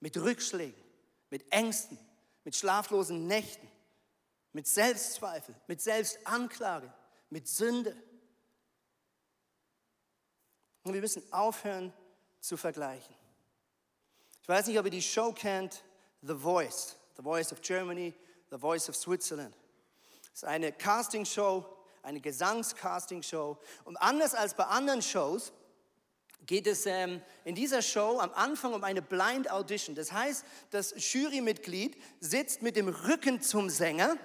Mit 0.00 0.16
Rückschlägen, 0.16 0.82
mit 1.30 1.52
Ängsten, 1.52 1.98
mit 2.44 2.56
schlaflosen 2.56 3.26
Nächten, 3.26 3.68
mit 4.52 4.66
Selbstzweifel, 4.66 5.54
mit 5.66 5.82
Selbstanklage, 5.82 6.92
mit 7.30 7.46
Sünde. 7.46 7.94
Und 10.82 10.94
wir 10.94 11.00
müssen 11.00 11.22
aufhören 11.30 11.92
zu 12.40 12.56
vergleichen. 12.56 13.14
Ich 14.42 14.48
weiß 14.48 14.66
nicht, 14.66 14.78
ob 14.78 14.86
ihr 14.86 14.90
die 14.90 15.02
Show 15.02 15.32
kennt, 15.32 15.84
The 16.22 16.34
Voice, 16.34 16.96
The 17.16 17.22
Voice 17.22 17.52
of 17.52 17.60
Germany, 17.60 18.14
The 18.50 18.58
Voice 18.58 18.88
of 18.88 18.96
Switzerland. 18.96 19.54
Es 20.32 20.42
ist 20.42 20.44
eine 20.44 20.72
Castingshow, 20.72 21.64
eine 22.02 22.20
Gesangscastingshow. 22.20 23.58
Und 23.84 23.96
anders 23.96 24.34
als 24.34 24.54
bei 24.54 24.64
anderen 24.64 25.02
Shows 25.02 25.52
geht 26.46 26.66
es 26.66 26.86
ähm, 26.86 27.20
in 27.44 27.54
dieser 27.54 27.82
Show 27.82 28.18
am 28.20 28.32
Anfang 28.32 28.72
um 28.72 28.82
eine 28.82 29.02
Blind 29.02 29.50
Audition. 29.50 29.94
Das 29.94 30.12
heißt, 30.12 30.44
das 30.70 30.94
Jurymitglied 31.12 32.00
sitzt 32.20 32.62
mit 32.62 32.76
dem 32.76 32.88
Rücken 32.88 33.42
zum 33.42 33.68
Sänger 33.68 34.16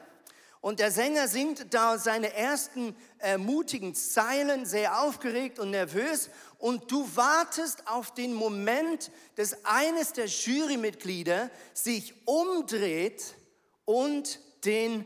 und 0.63 0.80
der 0.80 0.91
Sänger 0.91 1.28
singt 1.28 1.73
da 1.73 1.97
seine 1.97 2.34
ersten 2.34 2.95
äh, 3.19 3.38
mutigen 3.38 3.93
Zeilen, 3.95 4.65
sehr 4.65 5.02
aufgeregt 5.02 5.60
und 5.60 5.71
nervös. 5.71 6.30
Und 6.58 6.89
du 6.89 7.06
wartest 7.17 7.86
auf 7.86 8.13
den 8.13 8.34
Moment, 8.34 9.12
dass 9.36 9.65
eines 9.65 10.13
der 10.13 10.28
Jurymitglieder 10.28 11.52
sich 11.73 12.13
umdreht 12.26 13.36
und 13.84 14.39
den 14.63 15.06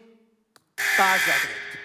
Buzzer 0.75 1.33
drückt. 1.41 1.79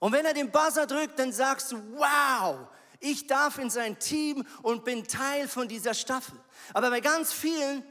Und 0.00 0.12
wenn 0.12 0.26
er 0.26 0.34
den 0.34 0.50
Buzzer 0.50 0.88
drückt, 0.88 1.16
dann 1.20 1.32
sagst 1.32 1.70
du, 1.70 1.76
wow, 1.92 2.66
ich 2.98 3.28
darf 3.28 3.58
in 3.58 3.70
sein 3.70 4.00
Team 4.00 4.44
und 4.62 4.84
bin 4.84 5.06
Teil 5.06 5.46
von 5.46 5.68
dieser 5.68 5.94
Staffel. 5.94 6.40
Aber 6.74 6.90
bei 6.90 6.98
ganz 6.98 7.32
vielen 7.32 7.84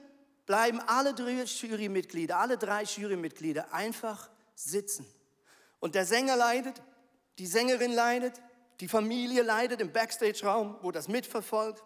bleiben 0.45 0.81
alle 0.87 1.13
drei 1.13 1.41
Jurymitglieder, 1.43 2.37
alle 2.37 2.57
drei 2.57 2.83
Jurymitglieder 2.83 3.73
einfach 3.73 4.29
sitzen. 4.59 5.05
Und 5.79 5.95
der 5.95 6.05
Sänger 6.05 6.35
leidet, 6.35 6.81
die 7.37 7.47
Sängerin 7.47 7.93
leidet, 7.93 8.41
die 8.81 8.87
Familie 8.87 9.41
leidet 9.41 9.81
im 9.81 9.91
Backstage-Raum, 9.91 10.77
wo 10.81 10.91
das 10.91 11.07
mitverfolgt. 11.07 11.83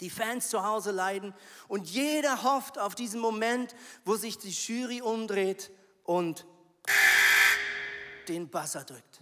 Die 0.00 0.10
Fans 0.10 0.48
zu 0.48 0.64
Hause 0.64 0.92
leiden 0.92 1.34
und 1.66 1.88
jeder 1.90 2.44
hofft 2.44 2.78
auf 2.78 2.94
diesen 2.94 3.20
Moment, 3.20 3.74
wo 4.04 4.14
sich 4.14 4.38
die 4.38 4.50
Jury 4.50 5.02
umdreht 5.02 5.72
und 6.04 6.46
den 8.28 8.48
Buzzer 8.48 8.84
drückt. 8.84 9.20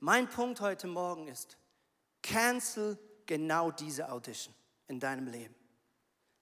Mein 0.00 0.28
Punkt 0.28 0.60
heute 0.60 0.86
Morgen 0.86 1.28
ist, 1.28 1.56
cancel 2.22 2.98
genau 3.24 3.70
diese 3.70 4.12
Audition 4.12 4.54
in 4.88 5.00
deinem 5.00 5.28
Leben. 5.28 5.54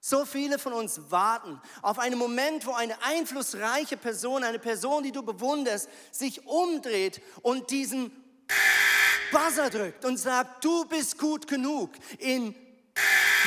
So 0.05 0.25
viele 0.25 0.59
von 0.59 0.73
uns 0.73 0.99
warten 1.11 1.61
auf 1.81 1.97
einen 1.97 2.17
Moment, 2.17 2.65
wo 2.65 2.73
eine 2.73 3.01
einflussreiche 3.03 3.95
Person, 3.95 4.43
eine 4.43 4.59
Person, 4.59 5.01
die 5.01 5.13
du 5.13 5.23
bewunderst, 5.23 5.87
sich 6.11 6.45
umdreht 6.45 7.21
und 7.41 7.71
diesen 7.71 8.11
Buzzer 9.31 9.69
drückt 9.69 10.03
und 10.03 10.17
sagt, 10.17 10.61
du 10.65 10.83
bist 10.89 11.17
gut 11.17 11.47
genug. 11.47 11.91
In 12.19 12.53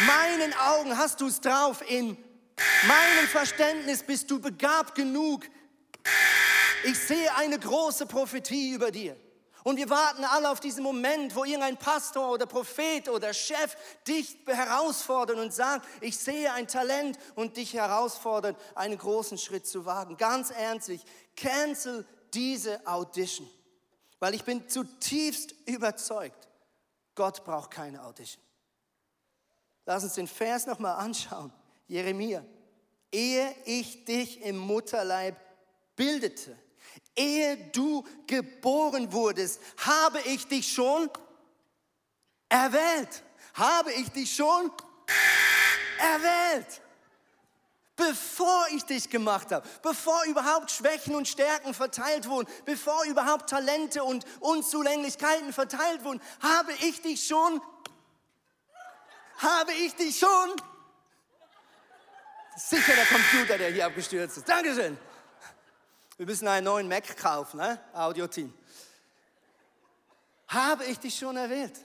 meinen 0.06 0.54
Augen 0.54 0.96
hast 0.96 1.20
du 1.20 1.26
es 1.26 1.42
drauf. 1.42 1.82
In 1.90 2.16
meinem 2.88 3.28
Verständnis 3.28 4.02
bist 4.02 4.30
du 4.30 4.40
begabt 4.40 4.94
genug. 4.94 5.44
Ich 6.84 6.98
sehe 6.98 7.34
eine 7.36 7.58
große 7.58 8.06
Prophetie 8.06 8.70
über 8.70 8.90
dir. 8.90 9.14
Und 9.66 9.79
wir 9.79 9.90
warten 9.90 10.22
alle 10.22 10.48
auf 10.48 10.61
diesen 10.61 10.85
Moment, 10.85 11.35
wo 11.35 11.42
irgendein 11.42 11.76
Pastor 11.76 12.31
oder 12.31 12.46
Prophet 12.46 13.09
oder 13.09 13.35
Chef 13.35 13.76
dich 14.07 14.38
herausfordert 14.46 15.38
und 15.38 15.52
sagt, 15.52 15.88
ich 16.00 16.16
sehe 16.16 16.52
ein 16.52 16.68
Talent 16.68 17.18
und 17.35 17.57
dich 17.57 17.74
herausfordert, 17.74 18.57
einen 18.76 18.96
großen 18.96 19.37
Schritt 19.38 19.66
zu 19.66 19.85
wagen. 19.85 20.16
Ganz 20.18 20.50
ernstlich, 20.50 21.02
cancel 21.35 22.07
diese 22.33 22.87
Audition. 22.87 23.50
Weil 24.20 24.37
ich 24.37 24.44
bin 24.44 24.68
zutiefst 24.68 25.52
überzeugt, 25.66 26.46
Gott 27.16 27.42
braucht 27.44 27.72
keine 27.72 28.05
Audition. 28.05 28.44
Lass 29.85 30.05
uns 30.05 30.14
den 30.14 30.29
Vers 30.29 30.66
nochmal 30.66 30.94
anschauen. 30.94 31.52
Jeremia. 31.88 32.44
Ehe 33.11 33.52
ich 33.64 34.05
dich 34.05 34.42
im 34.42 34.59
Mutterleib 34.59 35.35
bildete, 35.96 36.57
ehe 37.16 37.57
du 37.72 38.05
geboren 38.26 39.12
wurdest, 39.12 39.61
habe 39.79 40.20
ich 40.20 40.46
dich 40.46 40.72
schon 40.72 41.11
erwählt. 42.48 43.22
Habe 43.55 43.92
ich 43.92 44.11
dich 44.11 44.35
schon 44.35 44.70
erwählt. 45.98 46.83
Bevor 47.96 48.66
ich 48.74 48.85
dich 48.85 49.09
gemacht 49.09 49.50
habe, 49.52 49.66
bevor 49.83 50.22
überhaupt 50.26 50.70
Schwächen 50.70 51.14
und 51.14 51.26
Stärken 51.26 51.72
verteilt 51.72 52.29
wurden, 52.29 52.46
bevor 52.66 53.05
überhaupt 53.07 53.48
Talente 53.48 54.05
und 54.05 54.26
Unzulänglichkeiten 54.40 55.55
verteilt 55.55 56.05
wurden, 56.05 56.20
habe 56.42 56.72
ich 56.83 57.00
dich 57.00 57.26
schon, 57.26 57.62
habe 59.38 59.72
ich 59.72 59.94
dich 59.94 60.18
schon. 60.18 60.52
Sicher 62.59 62.94
der 62.94 63.07
Computer, 63.07 63.57
der 63.57 63.70
hier 63.70 63.87
abgestürzt 63.87 64.38
ist. 64.38 64.48
Dankeschön. 64.48 64.98
Wir 66.16 66.26
müssen 66.26 66.48
einen 66.48 66.64
neuen 66.64 66.88
Mac 66.88 67.16
kaufen, 67.16 67.59
ne? 67.59 67.79
Audio-Team. 67.92 68.52
Habe 70.48 70.85
ich 70.85 70.98
dich 70.98 71.16
schon 71.16 71.37
erwählt? 71.37 71.79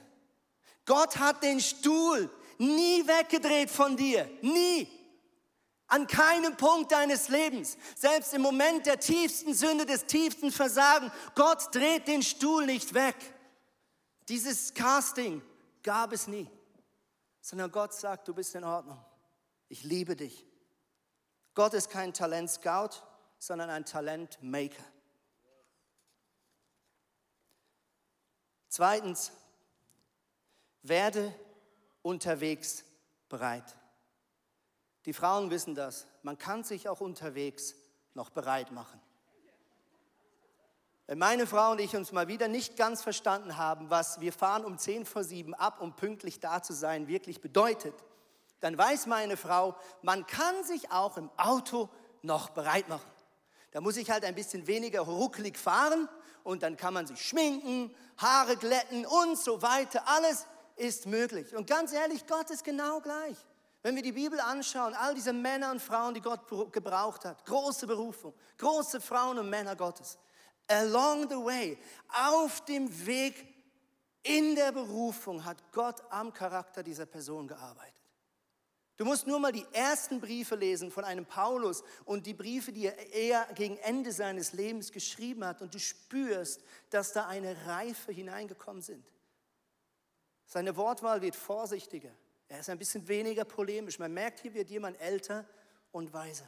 Gott 0.86 1.17
hat 1.17 1.44
den 1.44 1.60
Stuhl 1.60 2.30
nie 2.58 3.06
weggedreht 3.06 3.70
von 3.70 3.98
dir. 3.98 4.30
Nie. 4.41 4.88
An 5.88 6.08
keinem 6.08 6.56
Punkt 6.56 6.91
deines 6.91 7.28
Lebens. 7.28 7.78
Selbst 7.96 8.34
im 8.34 8.41
Moment 8.41 8.86
der 8.86 9.00
tiefsten 9.00 9.54
Sünde, 9.54 9.86
des 9.86 10.06
tiefsten 10.06 10.52
Versagen. 10.52 11.12
Gott 11.36 11.74
dreht 11.76 12.08
den 12.08 12.24
Stuhl 12.24 12.65
nicht 12.65 12.94
weg. 12.94 13.15
Dieses 14.30 14.74
Casting 14.74 15.41
gab 15.84 16.13
es 16.13 16.28
nie. 16.28 16.50
Sondern 17.41 17.72
Gott 17.72 17.94
sagt, 17.94 18.28
du 18.28 18.34
bist 18.34 18.56
in 18.56 18.63
Ordnung. 18.63 19.04
Ich 19.67 19.84
liebe 19.84 20.15
dich. 20.15 20.46
Gott 21.54 21.74
ist 21.74 21.89
kein 21.89 22.13
Talent-Scout 22.13 23.02
sondern 23.41 23.71
ein 23.71 23.86
Talentmaker. 23.86 24.84
Zweitens, 28.69 29.32
werde 30.84 31.34
unterwegs 32.04 32.84
bereit. 33.30 33.75
Die 35.06 35.13
Frauen 35.13 35.49
wissen 35.49 35.73
das. 35.73 36.06
Man 36.21 36.38
kann 36.38 36.63
sich 36.63 36.88
auch 36.88 37.01
unterwegs 37.01 37.73
noch 38.13 38.30
bereit 38.30 38.71
machen. 38.71 39.01
Wenn 41.08 41.17
meine 41.17 41.47
Frau 41.47 41.71
und 41.71 41.82
ich 41.82 41.95
uns 41.95 42.12
mal 42.12 42.27
wieder 42.27 42.47
nicht 42.47 42.77
ganz 42.77 43.01
verstanden 43.01 43.58
haben, 43.58 43.89
was 43.89 44.21
wir 44.21 44.34
fahren 44.34 44.63
um 44.63 44.77
10 44.77 45.06
vor 45.06 45.23
7 45.23 45.56
ab, 45.56 45.82
um 45.82 45.95
pünktlich 45.95 46.39
da 46.39 46.62
zu 46.62 46.73
sein, 46.73 47.08
wirklich 47.08 47.41
bedeutet, 47.41 47.95
dann 48.60 48.77
weiß 48.77 49.08
meine 49.08 49.36
Frau, 49.36 49.75
man 50.04 50.27
kann 50.27 50.63
sich 50.63 50.91
auch 50.91 51.17
im 51.17 51.32
Auto 51.38 51.89
noch 52.21 52.51
bereit 52.51 52.88
machen. 52.88 53.10
Da 53.71 53.81
muss 53.81 53.97
ich 53.97 54.10
halt 54.10 54.25
ein 54.25 54.36
bisschen 54.36 54.67
weniger 54.67 55.01
ruckelig 55.01 55.57
fahren 55.57 56.10
und 56.43 56.63
dann 56.63 56.77
kann 56.77 56.93
man 56.93 57.07
sich 57.07 57.21
schminken, 57.21 57.93
Haare 58.17 58.57
glätten 58.57 59.05
und 59.05 59.38
so 59.38 59.62
weiter. 59.62 60.07
Alles 60.07 60.45
ist 60.75 61.05
möglich. 61.05 61.55
Und 61.55 61.67
ganz 61.67 61.93
ehrlich, 61.93 62.27
Gott 62.27 62.49
ist 62.49 62.63
genau 62.63 62.99
gleich. 62.99 63.38
Wenn 63.84 63.95
wir 63.95 64.03
die 64.03 64.12
Bibel 64.12 64.39
anschauen, 64.39 64.93
all 64.93 65.15
diese 65.15 65.34
Männer 65.34 65.71
und 65.71 65.81
Frauen, 65.81 66.13
die 66.13 66.21
Gott 66.21 66.41
gebraucht 66.71 67.25
hat, 67.25 67.43
große 67.45 67.88
Berufung, 67.88 68.34
große 68.57 69.01
Frauen 69.01 69.39
und 69.39 69.49
Männer 69.49 69.75
Gottes, 69.75 70.17
along 70.67 71.27
the 71.29 71.36
way, 71.36 71.77
auf 72.29 72.63
dem 72.65 73.05
Weg 73.05 73.47
in 74.23 74.55
der 74.55 74.71
Berufung 74.71 75.43
hat 75.43 75.57
Gott 75.71 76.03
am 76.12 76.31
Charakter 76.31 76.84
dieser 76.84 77.07
Person 77.07 77.47
gearbeitet. 77.47 78.01
Du 79.02 79.06
musst 79.06 79.26
nur 79.26 79.40
mal 79.40 79.52
die 79.52 79.66
ersten 79.72 80.22
Briefe 80.22 80.54
lesen 80.54 80.92
von 80.92 81.04
einem 81.04 81.26
Paulus 81.26 81.84
und 82.06 82.28
die 82.28 82.36
Briefe, 82.36 82.72
die 82.72 82.86
er 82.86 83.52
gegen 83.56 83.78
Ende 83.78 84.12
seines 84.12 84.54
Lebens 84.54 84.92
geschrieben 84.92 85.44
hat 85.44 85.64
und 85.64 85.74
du 85.74 85.80
spürst, 85.80 86.64
dass 86.92 87.12
da 87.12 87.26
eine 87.26 87.66
Reife 87.66 88.12
hineingekommen 88.12 88.84
sind. 88.84 89.04
Seine 90.46 90.78
Wortwahl 90.78 91.20
wird 91.24 91.36
vorsichtiger. 91.36 92.12
Er 92.48 92.60
ist 92.60 92.70
ein 92.70 92.78
bisschen 92.78 93.08
weniger 93.08 93.44
polemisch. 93.44 93.98
Man 93.98 94.14
merkt, 94.14 94.42
hier 94.42 94.54
wird 94.54 94.70
jemand 94.70 95.02
älter 95.02 95.50
und 95.92 96.14
weiser. 96.14 96.48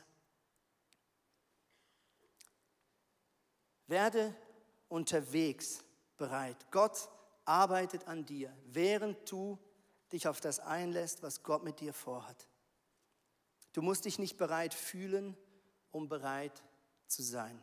Werde 3.87 4.35
unterwegs 4.89 5.83
bereit. 6.17 6.57
Gott 6.69 7.09
arbeitet 7.45 8.07
an 8.07 8.23
dir, 8.27 8.55
während 8.65 9.31
du 9.31 9.57
dich 10.13 10.27
auf 10.27 10.39
das 10.39 10.59
einlässt, 10.59 11.23
was 11.23 11.43
Gott 11.43 11.63
mit 11.63 11.79
dir 11.79 11.93
vorhat. 11.93 12.47
Du 13.73 13.81
musst 13.81 14.05
dich 14.05 14.19
nicht 14.19 14.37
bereit 14.37 14.73
fühlen, 14.73 15.35
um 15.91 16.07
bereit 16.07 16.63
zu 17.07 17.23
sein. 17.23 17.61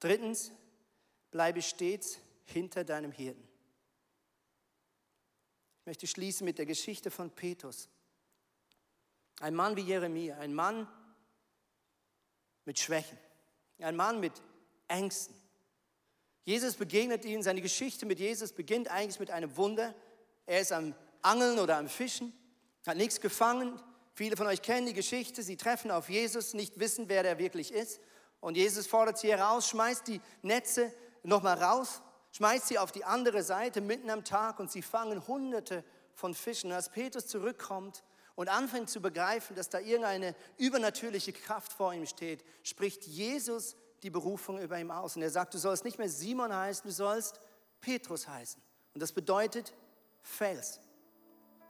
Drittens, 0.00 0.50
bleibe 1.30 1.62
stets 1.62 2.18
hinter 2.44 2.84
deinem 2.84 3.12
Hirten. 3.12 3.48
Ich 5.80 5.86
möchte 5.86 6.06
schließen 6.06 6.44
mit 6.44 6.58
der 6.58 6.66
Geschichte 6.66 7.10
von 7.10 7.30
Petrus. 7.30 7.88
Ein 9.40 9.54
Mann 9.54 9.76
wie 9.76 9.82
Jeremia, 9.82 10.38
ein 10.38 10.54
Mann 10.54 10.88
mit 12.64 12.78
Schwächen, 12.78 13.18
ein 13.78 13.96
Mann 13.96 14.20
mit 14.20 14.32
Ängsten. 14.88 15.34
Jesus 16.44 16.76
begegnet 16.76 17.24
ihnen, 17.24 17.42
seine 17.42 17.62
Geschichte 17.62 18.06
mit 18.06 18.18
Jesus 18.18 18.52
beginnt 18.52 18.88
eigentlich 18.88 19.20
mit 19.20 19.30
einem 19.30 19.56
Wunder. 19.56 19.94
Er 20.46 20.60
ist 20.60 20.72
am 20.72 20.94
Angeln 21.24 21.58
oder 21.58 21.78
am 21.78 21.88
Fischen, 21.88 22.32
hat 22.86 22.96
nichts 22.96 23.20
gefangen. 23.20 23.80
Viele 24.14 24.36
von 24.36 24.46
euch 24.46 24.62
kennen 24.62 24.86
die 24.86 24.92
Geschichte, 24.92 25.42
sie 25.42 25.56
treffen 25.56 25.90
auf 25.90 26.08
Jesus, 26.08 26.54
nicht 26.54 26.78
wissen, 26.78 27.08
wer 27.08 27.22
der 27.22 27.38
wirklich 27.38 27.72
ist. 27.72 28.00
Und 28.40 28.56
Jesus 28.56 28.86
fordert 28.86 29.18
sie 29.18 29.30
heraus, 29.30 29.68
schmeißt 29.68 30.06
die 30.06 30.20
Netze 30.42 30.92
nochmal 31.22 31.62
raus, 31.62 32.02
schmeißt 32.32 32.68
sie 32.68 32.78
auf 32.78 32.92
die 32.92 33.04
andere 33.04 33.42
Seite 33.42 33.80
mitten 33.80 34.10
am 34.10 34.24
Tag 34.24 34.60
und 34.60 34.70
sie 34.70 34.82
fangen 34.82 35.26
hunderte 35.26 35.82
von 36.14 36.34
Fischen. 36.34 36.70
Und 36.70 36.76
als 36.76 36.90
Petrus 36.90 37.26
zurückkommt 37.26 38.04
und 38.34 38.48
anfängt 38.48 38.90
zu 38.90 39.00
begreifen, 39.00 39.56
dass 39.56 39.70
da 39.70 39.78
irgendeine 39.78 40.34
übernatürliche 40.58 41.32
Kraft 41.32 41.72
vor 41.72 41.94
ihm 41.94 42.06
steht, 42.06 42.44
spricht 42.62 43.06
Jesus 43.06 43.76
die 44.02 44.10
Berufung 44.10 44.60
über 44.60 44.78
ihm 44.78 44.90
aus. 44.90 45.16
Und 45.16 45.22
er 45.22 45.30
sagt, 45.30 45.54
du 45.54 45.58
sollst 45.58 45.84
nicht 45.84 45.98
mehr 45.98 46.10
Simon 46.10 46.54
heißen, 46.54 46.84
du 46.84 46.92
sollst 46.92 47.40
Petrus 47.80 48.28
heißen. 48.28 48.60
Und 48.92 49.00
das 49.00 49.12
bedeutet 49.12 49.72
Fels. 50.22 50.80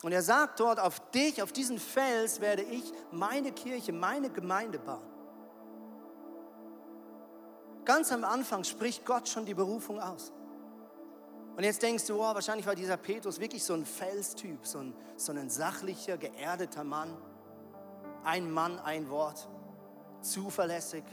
Und 0.04 0.12
er 0.12 0.20
sagt 0.20 0.60
dort, 0.60 0.78
auf 0.78 1.00
dich, 1.12 1.42
auf 1.42 1.50
diesen 1.50 1.78
Fels 1.78 2.38
werde 2.42 2.60
ich 2.60 2.92
meine 3.10 3.52
Kirche, 3.52 3.90
meine 3.90 4.28
Gemeinde 4.28 4.78
bauen. 4.78 5.00
Ganz 7.86 8.12
am 8.12 8.22
Anfang 8.22 8.64
spricht 8.64 9.06
Gott 9.06 9.26
schon 9.30 9.46
die 9.46 9.54
Berufung 9.54 9.98
aus. 9.98 10.30
Und 11.56 11.64
jetzt 11.64 11.82
denkst 11.82 12.06
du, 12.06 12.16
oh, 12.16 12.34
wahrscheinlich 12.34 12.66
war 12.66 12.74
dieser 12.74 12.98
Petrus 12.98 13.40
wirklich 13.40 13.64
so 13.64 13.72
ein 13.72 13.86
Felstyp, 13.86 14.66
so 14.66 14.80
ein, 14.80 14.94
so 15.16 15.32
ein 15.32 15.48
sachlicher, 15.48 16.18
geerdeter 16.18 16.84
Mann. 16.84 17.16
Ein 18.24 18.50
Mann, 18.50 18.78
ein 18.80 19.08
Wort. 19.08 19.48
Zuverlässig, 20.20 21.04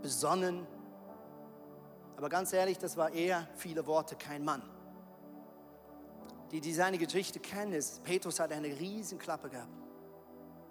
besonnen. 0.00 0.66
Aber 2.16 2.28
ganz 2.28 2.52
ehrlich, 2.52 2.78
das 2.78 2.96
war 2.96 3.12
eher 3.12 3.46
viele 3.54 3.86
Worte, 3.86 4.16
kein 4.16 4.44
Mann. 4.44 4.62
Die, 6.52 6.60
die 6.60 6.74
seine 6.74 6.98
Geschichte 6.98 7.40
kennen, 7.40 7.72
ist, 7.72 8.04
Petrus 8.04 8.38
hat 8.38 8.52
eine 8.52 8.68
riesen 8.68 9.18
Klappe 9.18 9.48
gehabt. 9.48 9.72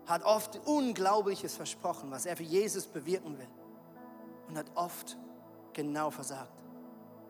Hat 0.05 0.23
oft 0.23 0.59
Unglaubliches 0.65 1.55
versprochen, 1.55 2.11
was 2.11 2.25
er 2.25 2.37
für 2.37 2.43
Jesus 2.43 2.85
bewirken 2.85 3.37
will. 3.37 3.47
Und 4.47 4.57
hat 4.57 4.67
oft 4.75 5.17
genau 5.73 6.11
versagt. 6.11 6.51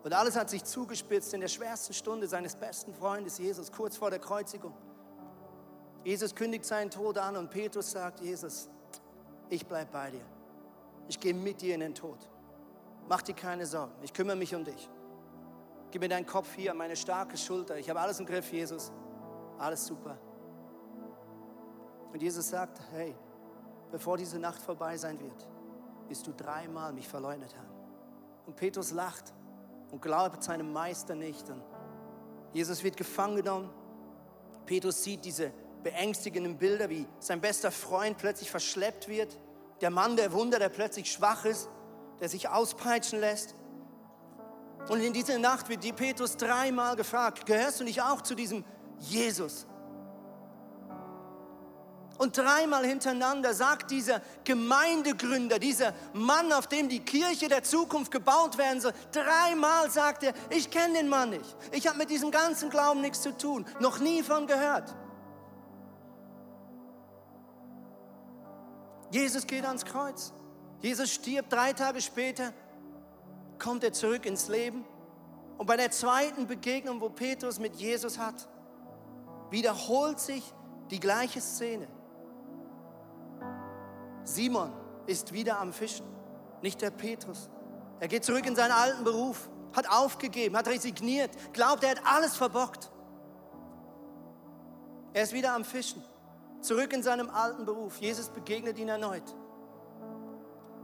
Und 0.04 0.14
alles 0.14 0.36
hat 0.36 0.50
sich 0.50 0.64
zugespitzt 0.64 1.34
in 1.34 1.42
der 1.42 1.48
schwersten 1.48 1.94
Stunde 1.94 2.28
seines 2.28 2.56
besten 2.56 2.94
Freundes 2.94 3.38
Jesus, 3.38 3.72
kurz 3.72 3.96
vor 3.96 4.10
der 4.10 4.20
Kreuzigung. 4.20 4.74
Jesus 6.04 6.34
kündigt 6.34 6.66
seinen 6.66 6.90
Tod 6.90 7.18
an 7.20 7.38
und 7.38 7.52
Petrus 7.52 7.92
sagt, 7.92 8.20
Jesus, 8.22 8.68
ich 9.50 9.66
bleibe 9.66 9.92
bei 9.92 10.10
dir. 10.10 10.26
Ich 11.08 11.20
gehe 11.20 11.34
mit 11.34 11.62
dir 11.62 11.76
in 11.76 11.82
den 11.82 11.94
Tod. 11.94 12.18
Mach 13.08 13.22
dir 13.22 13.36
keine 13.36 13.66
Sorgen. 13.66 13.94
Ich 14.02 14.12
kümmere 14.14 14.36
mich 14.36 14.56
um 14.56 14.64
dich. 14.64 14.90
Gib 15.91 16.01
mir 16.01 16.10
deinen 16.10 16.25
Kopf 16.25 16.54
hier, 16.56 16.73
meine 16.73 16.95
starke 16.95 17.38
Schulter. 17.38 17.77
Ich 17.77 17.89
habe 17.89 17.99
alles 17.99 18.19
im 18.19 18.25
Griff, 18.25 18.51
Jesus. 18.51 18.91
Alles 19.58 19.86
super. 19.86 20.17
Und 22.12 22.21
Jesus 22.21 22.49
sagt, 22.49 22.80
hey, 22.91 23.15
bevor 23.91 24.17
diese 24.17 24.39
Nacht 24.39 24.62
vorbei 24.62 24.97
sein 24.97 25.19
wird, 25.19 25.47
wirst 26.08 26.25
du 26.25 26.34
dreimal 26.34 26.93
mich 26.93 27.08
verleugnet 27.08 27.56
haben. 27.56 27.69
Und 28.45 28.56
Petrus 28.56 28.91
lacht 28.91 29.34
und 29.91 30.01
glaubt 30.01 30.43
seinem 30.43 30.73
Meister 30.73 31.15
nicht. 31.15 31.49
Und 31.49 31.62
Jesus 32.54 32.84
wird 32.84 32.97
gefangen 32.97 33.36
genommen. 33.36 33.69
Petrus 34.65 35.04
sieht 35.04 35.25
diese 35.25 35.51
beängstigenden 35.84 36.58
Bilder, 36.58 36.89
wie 36.89 37.06
sein 37.19 37.41
bester 37.41 37.71
Freund 37.71 38.17
plötzlich 38.17 38.49
verschleppt 38.49 39.08
wird 39.08 39.38
der 39.82 39.89
Mann 39.89 40.15
der 40.15 40.32
Wunder, 40.32 40.60
der 40.60 40.69
plötzlich 40.69 41.12
schwach 41.12 41.43
ist, 41.45 41.69
der 42.19 42.30
sich 42.30 42.47
auspeitschen 42.47 43.19
lässt. 43.19 43.56
Und 44.89 45.02
in 45.02 45.13
dieser 45.13 45.38
Nacht 45.38 45.70
wird 45.70 45.84
die 45.84 45.94
Petrus 45.94 46.36
dreimal 46.38 46.96
gefragt, 46.96 47.46
gehörst 47.46 47.80
du 47.80 47.84
nicht 47.84 48.02
auch 48.02 48.22
zu 48.22 48.36
diesem 48.36 48.63
Jesus? 49.00 49.65
Und 52.22 52.38
dreimal 52.38 52.86
hintereinander 52.86 53.52
sagt 53.56 53.89
dieser 53.89 54.22
Gemeindegründer, 54.44 55.58
dieser 55.58 55.94
Mann, 56.13 56.54
auf 56.54 56.67
dem 56.67 56.88
die 56.88 57.00
Kirche 57.00 57.48
der 57.48 57.63
Zukunft 57.63 58.12
gebaut 58.12 58.60
werden 58.60 58.80
soll, 58.80 58.94
dreimal 59.12 59.89
sagt 59.89 60.22
er, 60.22 60.34
ich 60.52 60.70
kenne 60.70 61.00
den 61.00 61.10
Mann 61.10 61.32
nicht. 61.32 61.56
Ich 61.72 61.88
habe 61.88 61.98
mit 61.98 62.12
diesem 62.12 62.30
ganzen 62.30 62.70
Glauben 62.70 63.02
nichts 63.02 63.24
zu 63.24 63.36
tun, 63.36 63.65
noch 63.80 63.98
nie 63.98 64.22
von 64.22 64.46
gehört. 64.46 64.94
Jesus 69.10 69.48
geht 69.48 69.65
ans 69.65 69.84
Kreuz. 69.84 70.32
Jesus 70.80 71.12
stirbt 71.12 71.52
drei 71.52 71.74
Tage 71.74 72.02
später, 72.02 72.54
kommt 73.62 73.84
er 73.84 73.93
zurück 73.93 74.26
ins 74.26 74.47
Leben. 74.47 74.84
Und 75.58 75.67
bei 75.67 75.78
der 75.78 75.91
zweiten 75.91 76.47
Begegnung, 76.47 77.00
wo 77.00 77.10
Petrus 77.10 77.60
mit 77.60 77.76
Jesus 77.76 78.17
hat, 78.17 78.47
wiederholt 79.52 80.19
sich 80.19 80.43
die 80.89 81.00
gleiche 81.00 81.39
Szene. 81.39 81.88
Simon 84.24 84.71
ist 85.08 85.34
wieder 85.34 85.60
am 85.60 85.74
Fischen, 85.74 86.06
nicht 86.62 86.82
der 86.82 86.91
Petrus. 86.91 87.50
Er 88.00 88.08
geht 88.08 88.26
zurück 88.26 88.45
in 88.45 88.56
seinen 88.56 88.71
alten 88.71 89.04
Beruf, 89.04 89.50
hat 89.76 89.89
aufgegeben, 89.89 90.58
hat 90.58 90.67
resigniert, 90.67 91.32
glaubt, 91.54 91.84
er 91.84 91.91
hat 91.91 92.02
alles 92.06 92.36
verbockt. 92.36 92.91
Er 95.13 95.24
ist 95.24 95.34
wieder 95.34 95.54
am 95.54 95.63
Fischen 95.63 96.04
zurück 96.62 96.93
in 96.93 97.04
seinem 97.04 97.30
alten 97.30 97.65
Beruf. 97.65 97.97
Jesus 97.97 98.30
begegnet 98.30 98.78
ihn 98.78 98.89
erneut. 98.89 99.24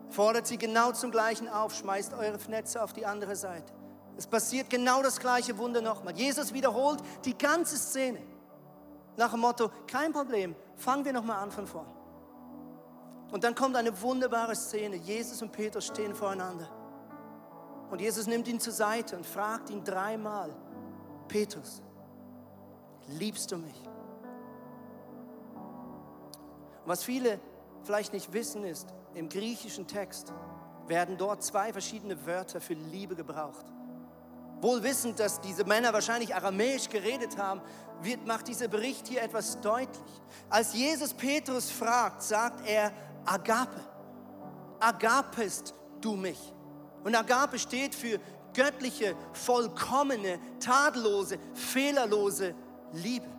Fordert 0.09 0.47
sie 0.47 0.57
genau 0.57 0.91
zum 0.91 1.11
Gleichen 1.11 1.49
auf, 1.49 1.75
schmeißt 1.75 2.13
eure 2.13 2.37
Netze 2.49 2.81
auf 2.81 2.93
die 2.93 3.05
andere 3.05 3.35
Seite. 3.35 3.73
Es 4.17 4.25
passiert 4.25 4.69
genau 4.69 5.03
das 5.03 5.19
gleiche 5.19 5.57
Wunder 5.57 5.81
nochmal. 5.81 6.15
Jesus 6.15 6.53
wiederholt 6.53 6.99
die 7.25 7.37
ganze 7.37 7.77
Szene. 7.77 8.19
Nach 9.15 9.31
dem 9.31 9.41
Motto, 9.41 9.69
kein 9.85 10.11
Problem, 10.13 10.55
fangen 10.75 11.05
wir 11.05 11.13
nochmal 11.13 11.39
an 11.39 11.51
von 11.51 11.67
vorn. 11.67 11.87
Und 13.31 13.43
dann 13.43 13.53
kommt 13.53 13.75
eine 13.75 14.01
wunderbare 14.01 14.55
Szene. 14.55 14.95
Jesus 14.95 15.41
und 15.41 15.51
Petrus 15.51 15.85
stehen 15.85 16.15
voreinander. 16.15 16.67
Und 17.89 18.01
Jesus 18.01 18.27
nimmt 18.27 18.47
ihn 18.47 18.59
zur 18.59 18.73
Seite 18.73 19.15
und 19.15 19.25
fragt 19.25 19.69
ihn 19.69 19.83
dreimal, 19.83 20.53
Petrus, 21.27 21.81
liebst 23.07 23.51
du 23.51 23.57
mich? 23.57 23.81
Und 26.83 26.87
was 26.87 27.03
viele 27.03 27.39
vielleicht 27.83 28.13
nicht 28.13 28.31
wissen 28.33 28.63
ist, 28.63 28.93
im 29.17 29.29
griechischen 29.29 29.87
Text 29.87 30.33
werden 30.87 31.17
dort 31.17 31.43
zwei 31.43 31.73
verschiedene 31.73 32.25
Wörter 32.25 32.61
für 32.61 32.73
Liebe 32.73 33.15
gebraucht. 33.15 33.65
Wohl 34.61 34.81
wissend, 34.81 35.19
dass 35.19 35.39
diese 35.41 35.65
Männer 35.65 35.93
wahrscheinlich 35.93 36.33
aramäisch 36.33 36.89
geredet 36.89 37.37
haben, 37.37 37.61
wird, 38.01 38.25
macht 38.25 38.47
dieser 38.47 38.67
Bericht 38.67 39.07
hier 39.07 39.21
etwas 39.21 39.59
deutlich. 39.61 40.21
Als 40.49 40.73
Jesus 40.73 41.13
Petrus 41.13 41.69
fragt, 41.69 42.23
sagt 42.23 42.67
er 42.67 42.91
Agape. 43.25 43.81
Agapest 44.79 45.73
du 46.01 46.15
mich. 46.15 46.53
Und 47.03 47.15
Agape 47.15 47.59
steht 47.59 47.93
für 47.93 48.19
göttliche, 48.53 49.15
vollkommene, 49.33 50.39
tadellose, 50.59 51.37
fehlerlose 51.53 52.55
Liebe. 52.93 53.36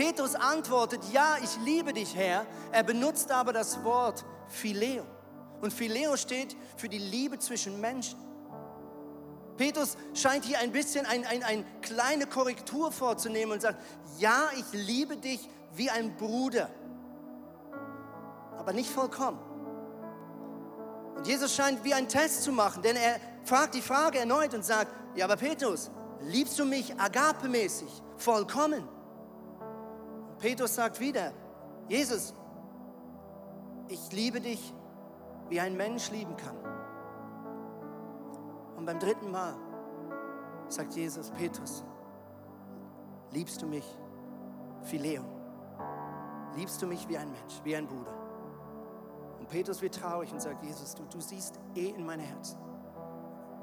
Petrus 0.00 0.34
antwortet, 0.34 1.02
ja, 1.12 1.36
ich 1.44 1.58
liebe 1.62 1.92
dich, 1.92 2.16
Herr. 2.16 2.46
Er 2.72 2.82
benutzt 2.82 3.30
aber 3.30 3.52
das 3.52 3.84
Wort 3.84 4.24
Phileo. 4.48 5.04
Und 5.60 5.74
Phileo 5.74 6.16
steht 6.16 6.56
für 6.78 6.88
die 6.88 6.96
Liebe 6.96 7.38
zwischen 7.38 7.78
Menschen. 7.82 8.18
Petrus 9.58 9.98
scheint 10.14 10.46
hier 10.46 10.58
ein 10.60 10.72
bisschen 10.72 11.04
eine 11.04 11.28
ein, 11.28 11.42
ein 11.42 11.66
kleine 11.82 12.24
Korrektur 12.24 12.90
vorzunehmen 12.90 13.52
und 13.52 13.60
sagt, 13.60 13.78
ja, 14.18 14.48
ich 14.56 14.64
liebe 14.72 15.18
dich, 15.18 15.46
wie 15.74 15.90
ein 15.90 16.16
Bruder, 16.16 16.70
aber 18.56 18.72
nicht 18.72 18.88
vollkommen. 18.88 19.38
Und 21.14 21.26
Jesus 21.26 21.54
scheint 21.54 21.84
wie 21.84 21.92
einen 21.92 22.08
Test 22.08 22.44
zu 22.44 22.52
machen, 22.52 22.80
denn 22.82 22.96
er 22.96 23.20
fragt 23.44 23.74
die 23.74 23.82
Frage 23.82 24.20
erneut 24.20 24.54
und 24.54 24.64
sagt, 24.64 24.94
ja, 25.14 25.26
aber 25.26 25.36
Petrus, 25.36 25.90
liebst 26.22 26.58
du 26.58 26.64
mich 26.64 26.98
agapemäßig, 26.98 27.90
vollkommen? 28.16 28.88
Petrus 30.40 30.74
sagt 30.74 30.98
wieder, 31.00 31.32
Jesus, 31.88 32.34
ich 33.88 34.10
liebe 34.12 34.40
dich, 34.40 34.74
wie 35.50 35.60
ein 35.60 35.76
Mensch 35.76 36.10
lieben 36.10 36.36
kann. 36.36 36.56
Und 38.76 38.86
beim 38.86 38.98
dritten 38.98 39.30
Mal 39.30 39.54
sagt 40.68 40.94
Jesus, 40.94 41.30
Petrus, 41.30 41.84
liebst 43.32 43.60
du 43.60 43.66
mich, 43.66 43.84
Phileo? 44.84 45.22
Liebst 46.56 46.80
du 46.80 46.86
mich 46.86 47.06
wie 47.08 47.18
ein 47.18 47.30
Mensch, 47.30 47.60
wie 47.64 47.76
ein 47.76 47.86
Bruder? 47.86 48.14
Und 49.38 49.48
Petrus 49.48 49.82
wird 49.82 49.94
traurig 49.94 50.32
und 50.32 50.40
sagt, 50.40 50.62
Jesus, 50.64 50.94
du, 50.94 51.04
du 51.04 51.20
siehst 51.20 51.60
eh 51.74 51.90
in 51.90 52.06
mein 52.06 52.20
Herz. 52.20 52.56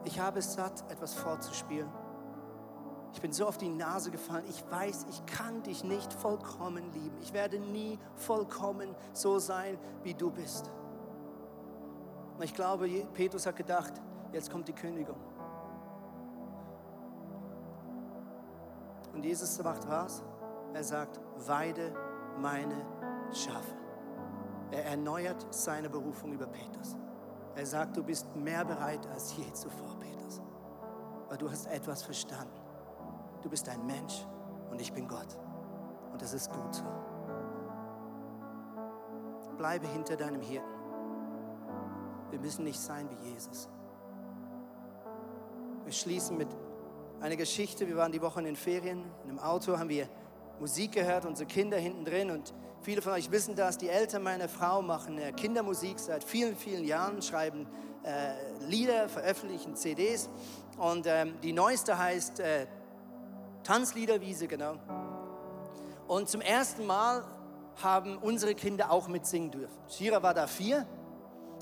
Ich 0.05 0.19
habe 0.19 0.39
es 0.39 0.53
satt, 0.53 0.89
etwas 0.91 1.15
fortzuspielen. 1.15 1.89
Ich 3.17 3.21
bin 3.21 3.33
so 3.33 3.47
auf 3.47 3.57
die 3.57 3.67
Nase 3.67 4.11
gefallen. 4.11 4.45
Ich 4.47 4.63
weiß, 4.69 5.07
ich 5.09 5.25
kann 5.25 5.63
dich 5.63 5.83
nicht 5.83 6.13
vollkommen 6.13 6.93
lieben. 6.93 7.17
Ich 7.19 7.33
werde 7.33 7.57
nie 7.57 7.97
vollkommen 8.13 8.93
so 9.11 9.39
sein, 9.39 9.79
wie 10.03 10.13
du 10.13 10.29
bist. 10.29 10.69
Und 12.37 12.43
ich 12.43 12.53
glaube, 12.53 12.87
Petrus 13.15 13.47
hat 13.47 13.55
gedacht, 13.55 13.93
jetzt 14.33 14.51
kommt 14.51 14.67
die 14.67 14.73
Kündigung. 14.73 15.17
Und 19.15 19.25
Jesus 19.25 19.63
macht 19.63 19.89
was? 19.89 20.21
Er 20.75 20.83
sagt, 20.83 21.19
weide 21.37 21.91
meine 22.39 22.85
Schafe. 23.33 23.73
Er 24.69 24.85
erneuert 24.85 25.43
seine 25.49 25.89
Berufung 25.89 26.33
über 26.33 26.45
Petrus. 26.45 26.95
Er 27.55 27.65
sagt, 27.65 27.97
du 27.97 28.03
bist 28.03 28.35
mehr 28.35 28.63
bereit 28.63 29.07
als 29.07 29.35
je 29.35 29.51
zuvor, 29.53 29.97
Petrus. 29.99 30.39
Weil 31.29 31.37
du 31.39 31.49
hast 31.49 31.65
etwas 31.65 32.03
verstanden. 32.03 32.66
Du 33.47 33.51
bist 33.51 33.69
ein 33.69 33.85
Mensch 33.85 34.25
und 34.69 34.81
ich 34.81 34.91
bin 34.91 35.07
Gott. 35.07 35.37
Und 36.11 36.21
das 36.21 36.33
ist 36.33 36.51
gut 36.51 36.75
so. 36.75 36.83
Bleibe 39.55 39.87
hinter 39.87 40.17
deinem 40.17 40.41
Hirten. 40.41 40.67
Wir 42.29 42.39
müssen 42.41 42.65
nicht 42.65 42.77
sein 42.77 43.09
wie 43.09 43.29
Jesus. 43.29 43.69
Wir 45.85 45.93
schließen 45.93 46.35
mit 46.35 46.49
einer 47.21 47.37
Geschichte. 47.37 47.87
Wir 47.87 47.95
waren 47.95 48.11
die 48.11 48.21
Woche 48.21 48.39
in 48.39 48.47
den 48.47 48.57
Ferien. 48.57 49.05
In 49.23 49.29
einem 49.29 49.39
Auto 49.39 49.77
haben 49.77 49.87
wir 49.87 50.09
Musik 50.59 50.91
gehört, 50.91 51.25
unsere 51.25 51.47
Kinder 51.47 51.77
hinten 51.77 52.03
drin. 52.03 52.31
Und 52.31 52.53
viele 52.81 53.01
von 53.01 53.13
euch 53.13 53.31
wissen 53.31 53.55
das. 53.55 53.77
Die 53.77 53.87
Eltern 53.87 54.23
meiner 54.23 54.49
Frau 54.49 54.81
machen 54.81 55.17
äh, 55.19 55.31
Kindermusik 55.31 55.99
seit 55.99 56.25
vielen, 56.25 56.57
vielen 56.57 56.83
Jahren, 56.83 57.21
schreiben 57.21 57.65
äh, 58.03 58.65
Lieder, 58.65 59.07
veröffentlichen 59.07 59.77
CDs. 59.77 60.29
Und 60.77 61.07
ähm, 61.07 61.35
die 61.41 61.53
neueste 61.53 61.97
heißt 61.97 62.41
äh, 62.41 62.67
Tanzliederwiese, 63.67 64.47
genau. 64.47 64.75
Und 66.07 66.29
zum 66.29 66.41
ersten 66.41 66.85
Mal 66.85 67.23
haben 67.83 68.17
unsere 68.17 68.55
Kinder 68.55 68.91
auch 68.91 69.07
mitsingen 69.07 69.51
dürfen. 69.51 69.77
Shira 69.89 70.23
war 70.23 70.33
da 70.33 70.47
vier. 70.47 70.87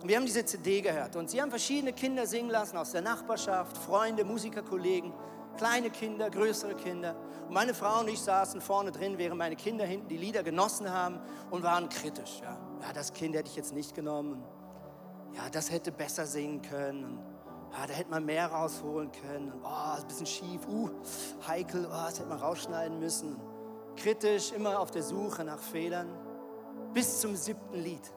Und 0.01 0.07
wir 0.09 0.17
haben 0.17 0.25
diese 0.25 0.45
CD 0.45 0.81
gehört. 0.81 1.15
Und 1.15 1.29
sie 1.31 1.41
haben 1.41 1.49
verschiedene 1.49 1.93
Kinder 1.93 2.27
singen 2.27 2.51
lassen 2.51 2.77
aus 2.77 2.91
der 2.91 3.01
Nachbarschaft, 3.01 3.75
Freunde, 3.77 4.23
Musikerkollegen 4.23 5.13
kleine 5.55 5.89
Kinder, 5.89 6.29
größere 6.29 6.75
Kinder. 6.75 7.15
Und 7.47 7.53
meine 7.53 7.73
Frau 7.73 7.99
und 8.01 8.09
ich 8.09 8.19
saßen 8.19 8.61
vorne 8.61 8.91
drin, 8.91 9.17
während 9.17 9.37
meine 9.37 9.55
Kinder 9.55 9.85
hinten 9.85 10.07
die 10.07 10.17
Lieder 10.17 10.43
genossen 10.43 10.91
haben 10.91 11.19
und 11.49 11.63
waren 11.63 11.89
kritisch. 11.89 12.39
Ja, 12.41 12.57
ja 12.81 12.93
das 12.93 13.13
Kind 13.13 13.35
hätte 13.35 13.49
ich 13.49 13.55
jetzt 13.55 13.73
nicht 13.73 13.95
genommen. 13.95 14.43
Ja, 15.33 15.49
das 15.51 15.71
hätte 15.71 15.91
besser 15.91 16.25
singen 16.25 16.61
können. 16.61 17.19
Ja, 17.77 17.87
da 17.87 17.93
hätte 17.93 18.09
man 18.09 18.25
mehr 18.25 18.47
rausholen 18.47 19.11
können. 19.11 19.51
Und, 19.51 19.61
oh, 19.63 19.95
ist 19.97 20.01
ein 20.01 20.07
bisschen 20.07 20.25
schief. 20.25 20.67
Uh, 20.67 20.89
heikel. 21.45 21.85
Oh, 21.85 21.89
das 21.89 22.19
hätte 22.19 22.29
man 22.29 22.39
rausschneiden 22.39 22.99
müssen. 22.99 23.39
Kritisch, 23.97 24.51
immer 24.51 24.79
auf 24.79 24.91
der 24.91 25.03
Suche 25.03 25.43
nach 25.43 25.59
Fehlern. 25.59 26.09
Bis 26.93 27.19
zum 27.19 27.35
siebten 27.35 27.75
Lied, 27.75 28.13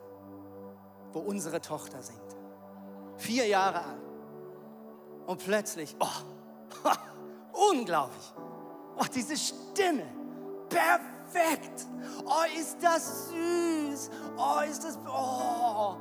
wo 1.12 1.20
unsere 1.20 1.60
Tochter 1.60 2.00
singt. 2.02 2.36
Vier 3.16 3.46
Jahre 3.46 3.80
alt. 3.80 4.02
Und 5.26 5.44
plötzlich, 5.44 5.96
oh, 5.98 6.06
Unglaublich. 7.70 8.34
Oh, 8.96 9.04
diese 9.12 9.36
Stimme. 9.36 10.06
Perfekt. 10.68 11.86
Oh, 12.24 12.58
ist 12.58 12.76
das 12.82 13.30
süß. 13.30 14.10
Oh, 14.36 14.60
ist 14.68 14.84
das. 14.84 14.98
Oh. 15.06 15.96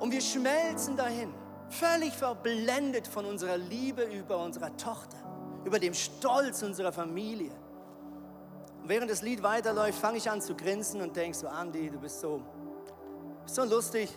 Und 0.00 0.10
wir 0.10 0.20
schmelzen 0.20 0.96
dahin. 0.96 1.32
Völlig 1.70 2.12
verblendet 2.12 3.06
von 3.06 3.24
unserer 3.24 3.56
Liebe 3.56 4.02
über 4.02 4.38
unsere 4.38 4.76
Tochter. 4.76 5.16
Über 5.64 5.78
dem 5.78 5.94
Stolz 5.94 6.62
unserer 6.62 6.92
Familie. 6.92 7.52
Und 8.82 8.88
während 8.88 9.10
das 9.10 9.22
Lied 9.22 9.42
weiterläuft, 9.42 9.98
fange 9.98 10.18
ich 10.18 10.30
an 10.30 10.40
zu 10.40 10.54
grinsen 10.54 11.00
und 11.00 11.16
denke 11.16 11.36
so, 11.36 11.48
Andi, 11.48 11.90
du 11.90 11.98
bist 11.98 12.20
so, 12.20 12.42
bist 13.42 13.54
so 13.54 13.64
lustig. 13.64 14.10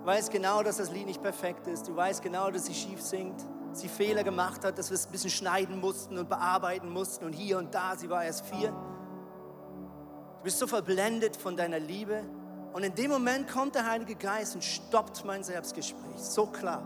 Du 0.00 0.06
weißt 0.06 0.30
genau, 0.30 0.62
dass 0.62 0.78
das 0.78 0.90
Lied 0.90 1.06
nicht 1.06 1.22
perfekt 1.22 1.66
ist. 1.66 1.88
Du 1.88 1.94
weißt 1.94 2.22
genau, 2.22 2.50
dass 2.50 2.66
sie 2.66 2.74
schief 2.74 3.00
singt 3.00 3.44
sie 3.76 3.88
Fehler 3.88 4.22
gemacht 4.22 4.64
hat, 4.64 4.78
dass 4.78 4.90
wir 4.90 4.94
es 4.94 5.06
ein 5.06 5.12
bisschen 5.12 5.30
schneiden 5.30 5.80
mussten 5.80 6.18
und 6.18 6.28
bearbeiten 6.28 6.90
mussten 6.90 7.24
und 7.24 7.32
hier 7.32 7.58
und 7.58 7.74
da, 7.74 7.96
sie 7.96 8.10
war 8.10 8.24
erst 8.24 8.46
vier. 8.46 8.68
Du 8.70 10.44
bist 10.44 10.58
so 10.58 10.66
verblendet 10.66 11.36
von 11.36 11.56
deiner 11.56 11.78
Liebe 11.78 12.24
und 12.72 12.84
in 12.84 12.94
dem 12.94 13.10
Moment 13.10 13.48
kommt 13.48 13.74
der 13.74 13.86
Heilige 13.86 14.14
Geist 14.14 14.54
und 14.54 14.64
stoppt 14.64 15.24
mein 15.24 15.44
Selbstgespräch 15.44 16.16
so 16.16 16.46
klar 16.46 16.82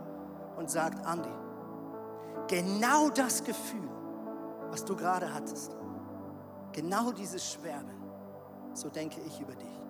und 0.57 0.71
sagt, 0.71 1.05
Andi, 1.07 1.31
genau 2.49 3.09
das 3.11 3.45
Gefühl, 3.45 3.89
was 4.71 4.85
du 4.85 4.97
gerade 4.97 5.33
hattest, 5.33 5.77
genau 6.73 7.13
dieses 7.13 7.53
Schwärmen, 7.53 8.03
so 8.75 8.89
denke 8.89 9.21
ich 9.27 9.41
über 9.41 9.55
dich. 9.55 9.83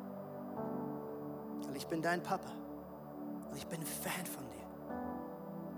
Weil 1.67 1.77
ich 1.77 1.87
bin 1.87 2.03
dein 2.03 2.23
Papa 2.23 2.51
und 3.51 3.57
ich 3.57 3.67
bin 3.67 3.81
Fan 3.83 4.27
von 4.27 4.45
dir. 4.51 4.97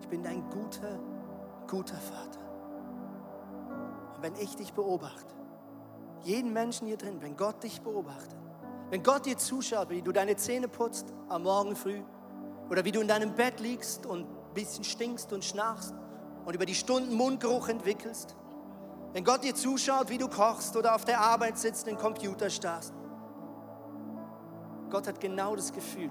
Ich 0.00 0.08
bin 0.08 0.22
dein 0.22 0.48
guter, 0.50 0.98
guter 1.68 1.96
Vater. 1.96 2.40
Und 4.16 4.22
wenn 4.22 4.34
ich 4.36 4.56
dich 4.56 4.72
beobachte, 4.72 5.34
jeden 6.22 6.52
Menschen 6.52 6.88
hier 6.88 6.96
drin, 6.96 7.18
wenn 7.20 7.36
Gott 7.36 7.62
dich 7.62 7.80
beobachtet, 7.82 8.37
wenn 8.90 9.02
Gott 9.02 9.26
dir 9.26 9.36
zuschaut, 9.36 9.90
wie 9.90 10.02
du 10.02 10.12
deine 10.12 10.36
Zähne 10.36 10.68
putzt 10.68 11.12
am 11.28 11.42
Morgen 11.42 11.76
früh 11.76 12.00
oder 12.70 12.84
wie 12.84 12.92
du 12.92 13.00
in 13.00 13.08
deinem 13.08 13.34
Bett 13.34 13.60
liegst 13.60 14.06
und 14.06 14.22
ein 14.22 14.54
bisschen 14.54 14.84
stinkst 14.84 15.32
und 15.32 15.44
schnarchst 15.44 15.94
und 16.44 16.54
über 16.54 16.66
die 16.66 16.74
Stunden 16.74 17.14
Mundgeruch 17.14 17.68
entwickelst, 17.68 18.36
wenn 19.12 19.24
Gott 19.24 19.44
dir 19.44 19.54
zuschaut, 19.54 20.10
wie 20.10 20.18
du 20.18 20.28
kochst 20.28 20.76
oder 20.76 20.94
auf 20.94 21.04
der 21.04 21.20
Arbeit 21.20 21.58
sitzt, 21.58 21.86
den 21.86 21.96
Computer 21.96 22.50
starrst, 22.50 22.92
Gott 24.90 25.06
hat 25.06 25.20
genau 25.20 25.54
das 25.54 25.72
Gefühl, 25.72 26.10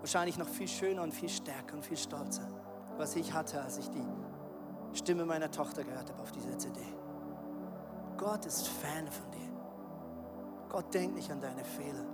wahrscheinlich 0.00 0.38
noch 0.38 0.48
viel 0.48 0.68
schöner 0.68 1.02
und 1.02 1.12
viel 1.12 1.28
stärker 1.28 1.74
und 1.74 1.84
viel 1.84 1.96
stolzer 1.96 2.48
was 2.98 3.14
ich 3.16 3.32
hatte, 3.32 3.62
als 3.62 3.78
ich 3.78 3.88
die 3.90 4.04
Stimme 4.92 5.24
meiner 5.24 5.50
Tochter 5.50 5.84
gehört 5.84 6.10
habe 6.10 6.20
auf 6.20 6.32
dieser 6.32 6.58
CD. 6.58 6.80
Gott 8.16 8.44
ist 8.44 8.66
Fan 8.68 9.06
von 9.06 9.30
dir. 9.30 9.47
Gott 10.68 10.92
denkt 10.92 11.16
nicht 11.16 11.30
an 11.30 11.40
deine 11.40 11.64
Fehler. 11.64 12.04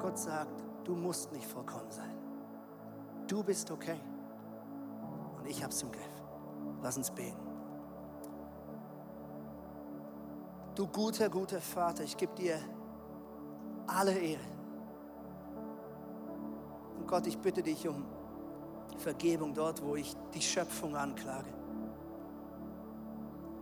Gott 0.00 0.18
sagt, 0.18 0.62
du 0.84 0.94
musst 0.94 1.32
nicht 1.32 1.46
vollkommen 1.46 1.90
sein. 1.90 2.14
Du 3.26 3.42
bist 3.42 3.70
okay. 3.70 4.00
Und 5.38 5.46
ich 5.46 5.62
hab's 5.62 5.82
im 5.82 5.90
Griff. 5.90 6.22
Lass 6.82 6.96
uns 6.96 7.10
beten. 7.10 7.36
Du 10.74 10.86
guter, 10.86 11.28
guter 11.28 11.60
Vater, 11.60 12.04
ich 12.04 12.16
gebe 12.16 12.34
dir 12.34 12.58
alle 13.86 14.12
Ehre. 14.16 14.40
Und 16.98 17.08
Gott, 17.08 17.26
ich 17.26 17.38
bitte 17.38 17.62
dich 17.62 17.88
um 17.88 18.04
Vergebung 18.98 19.54
dort, 19.54 19.82
wo 19.84 19.96
ich 19.96 20.14
die 20.34 20.40
Schöpfung 20.40 20.94
anklage. 20.94 21.57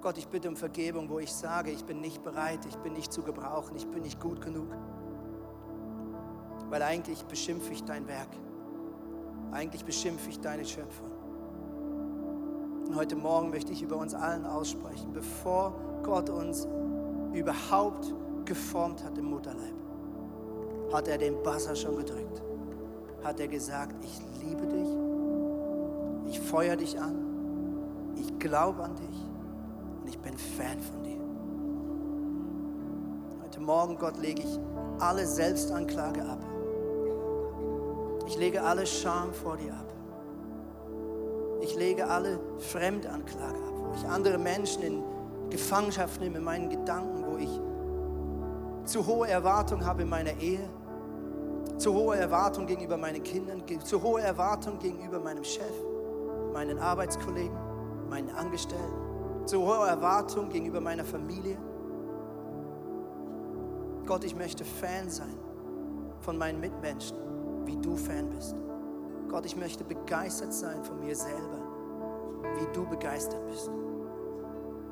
Gott, 0.07 0.19
ich 0.19 0.29
bitte 0.29 0.49
um 0.49 0.55
Vergebung, 0.55 1.11
wo 1.11 1.19
ich 1.19 1.33
sage, 1.33 1.73
ich 1.73 1.85
bin 1.85 2.01
nicht 2.01 2.23
bereit, 2.23 2.61
ich 2.65 2.77
bin 2.77 2.93
nicht 2.93 3.13
zu 3.13 3.25
gebrauchen, 3.25 3.75
ich 3.75 3.89
bin 3.89 4.05
nicht 4.05 4.21
gut 4.21 4.41
genug. 4.41 4.69
Weil 6.71 6.81
eigentlich 6.83 7.25
beschimpfe 7.25 7.73
ich 7.73 7.83
dein 7.83 8.07
Werk. 8.07 8.29
Eigentlich 9.51 9.85
beschimpfe 9.85 10.31
ich 10.31 10.39
deine 10.39 10.65
Schöpfung. 10.65 11.11
Und 12.87 12.95
heute 12.95 13.17
Morgen 13.17 13.51
möchte 13.51 13.73
ich 13.73 13.83
über 13.83 13.97
uns 13.97 14.15
allen 14.15 14.47
aussprechen, 14.47 15.13
bevor 15.13 15.75
Gott 16.05 16.31
uns 16.31 16.69
überhaupt 17.33 18.15
geformt 18.45 19.03
hat 19.03 19.19
im 19.19 19.25
Mutterleib, 19.25 19.75
hat 20.93 21.09
er 21.09 21.19
den 21.19 21.43
Buzzer 21.43 21.75
schon 21.75 21.97
gedrückt. 21.97 22.43
Hat 23.25 23.41
er 23.41 23.49
gesagt, 23.49 23.97
ich 24.05 24.21
liebe 24.41 24.69
dich 24.69 25.07
ich 26.29 26.41
feuer 26.41 26.77
dich 26.77 26.97
an. 27.01 28.15
Ich 28.17 28.39
glaube 28.39 28.85
an 28.85 28.95
dich. 28.95 29.26
Bin 30.37 30.45
Fan 30.45 30.81
von 30.81 31.03
dir. 31.03 31.19
Heute 33.43 33.61
Morgen, 33.61 33.97
Gott, 33.97 34.19
lege 34.19 34.43
ich 34.43 34.59
alle 34.99 35.27
Selbstanklage 35.27 36.23
ab. 36.23 36.45
Ich 38.27 38.37
lege 38.37 38.63
alle 38.63 38.87
Scham 38.87 39.33
vor 39.33 39.57
dir 39.57 39.73
ab. 39.73 39.93
Ich 41.63 41.75
lege 41.75 42.07
alle 42.07 42.39
Fremdanklage 42.59 43.57
ab, 43.57 43.73
wo 43.89 43.95
ich 43.95 44.07
andere 44.07 44.37
Menschen 44.37 44.83
in 44.83 45.03
Gefangenschaft 45.49 46.21
nehme, 46.21 46.39
in 46.39 46.45
meinen 46.45 46.69
Gedanken, 46.69 47.25
wo 47.27 47.39
ich 47.39 47.61
zu 48.85 49.07
hohe 49.07 49.29
Erwartungen 49.29 49.87
habe 49.87 50.03
in 50.03 50.09
meiner 50.11 50.37
Ehe, 50.39 50.69
zu 51.79 51.95
hohe 51.95 52.17
Erwartungen 52.17 52.67
gegenüber 52.67 52.99
meinen 52.99 53.23
Kindern, 53.23 53.63
zu 53.83 54.03
hohe 54.03 54.21
Erwartungen 54.21 54.81
gegenüber 54.81 55.19
meinem 55.19 55.45
Chef, 55.45 55.73
meinen 56.53 56.79
Arbeitskollegen, 56.79 57.57
meinen 58.11 58.31
Angestellten, 58.31 59.06
zu 59.47 59.61
hohe 59.61 59.87
Erwartungen 59.87 60.51
gegenüber 60.51 60.81
meiner 60.81 61.05
Familie. 61.05 61.57
Gott, 64.05 64.25
ich 64.25 64.35
möchte 64.35 64.65
Fan 64.65 65.09
sein 65.09 65.35
von 66.21 66.37
meinen 66.37 66.61
Mitmenschen, 66.61 67.17
wie 67.65 67.77
du 67.77 67.97
Fan 67.97 68.29
bist. 68.31 68.57
Gott, 69.29 69.47
ich 69.47 69.57
möchte 69.57 69.85
begeistert 69.85 70.53
sein 70.53 70.83
von 70.85 71.01
mir 71.01 71.15
selber, 71.15 71.61
wie 72.59 72.67
du 72.73 72.87
begeistert 72.87 73.45
bist. 73.47 73.71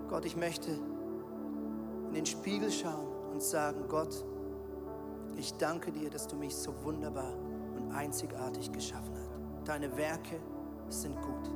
Gott, 0.09 0.24
ich 0.24 0.36
möchte 0.36 0.70
in 0.70 2.14
den 2.14 2.26
Spiegel 2.26 2.70
schauen 2.70 3.09
und 3.32 3.42
sagen, 3.42 3.84
Gott, 3.88 4.24
ich 5.36 5.52
danke 5.55 5.90
dir, 5.90 6.11
dass 6.11 6.28
du 6.28 6.36
mich 6.36 6.55
so 6.55 6.72
wunderbar 6.84 7.32
und 7.76 7.92
einzigartig 7.92 8.70
geschaffen 8.70 9.12
hast. 9.16 9.68
Deine 9.68 9.96
Werke 9.96 10.36
sind 10.88 11.16
gut. 11.20 11.50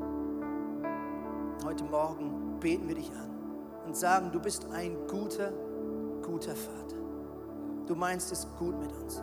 Heute 1.65 1.85
Morgen 1.85 2.48
beten 2.61 2.89
wir 2.89 2.95
dich 2.95 3.11
an 3.13 3.31
und 3.87 3.97
sagen, 3.97 4.31
du 4.33 4.41
bist 4.41 4.67
ein 4.73 4.97
guter, 5.07 5.53
guter 6.23 6.55
Vater. 6.55 6.97
Du 7.87 7.95
meinst 7.95 8.31
es 8.33 8.47
gut 8.59 8.79
mit 8.79 8.93
uns. 8.93 9.23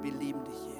Wir 0.00 0.12
lieben 0.12 0.44
dich, 0.44 0.54
Jesus. 0.54 0.71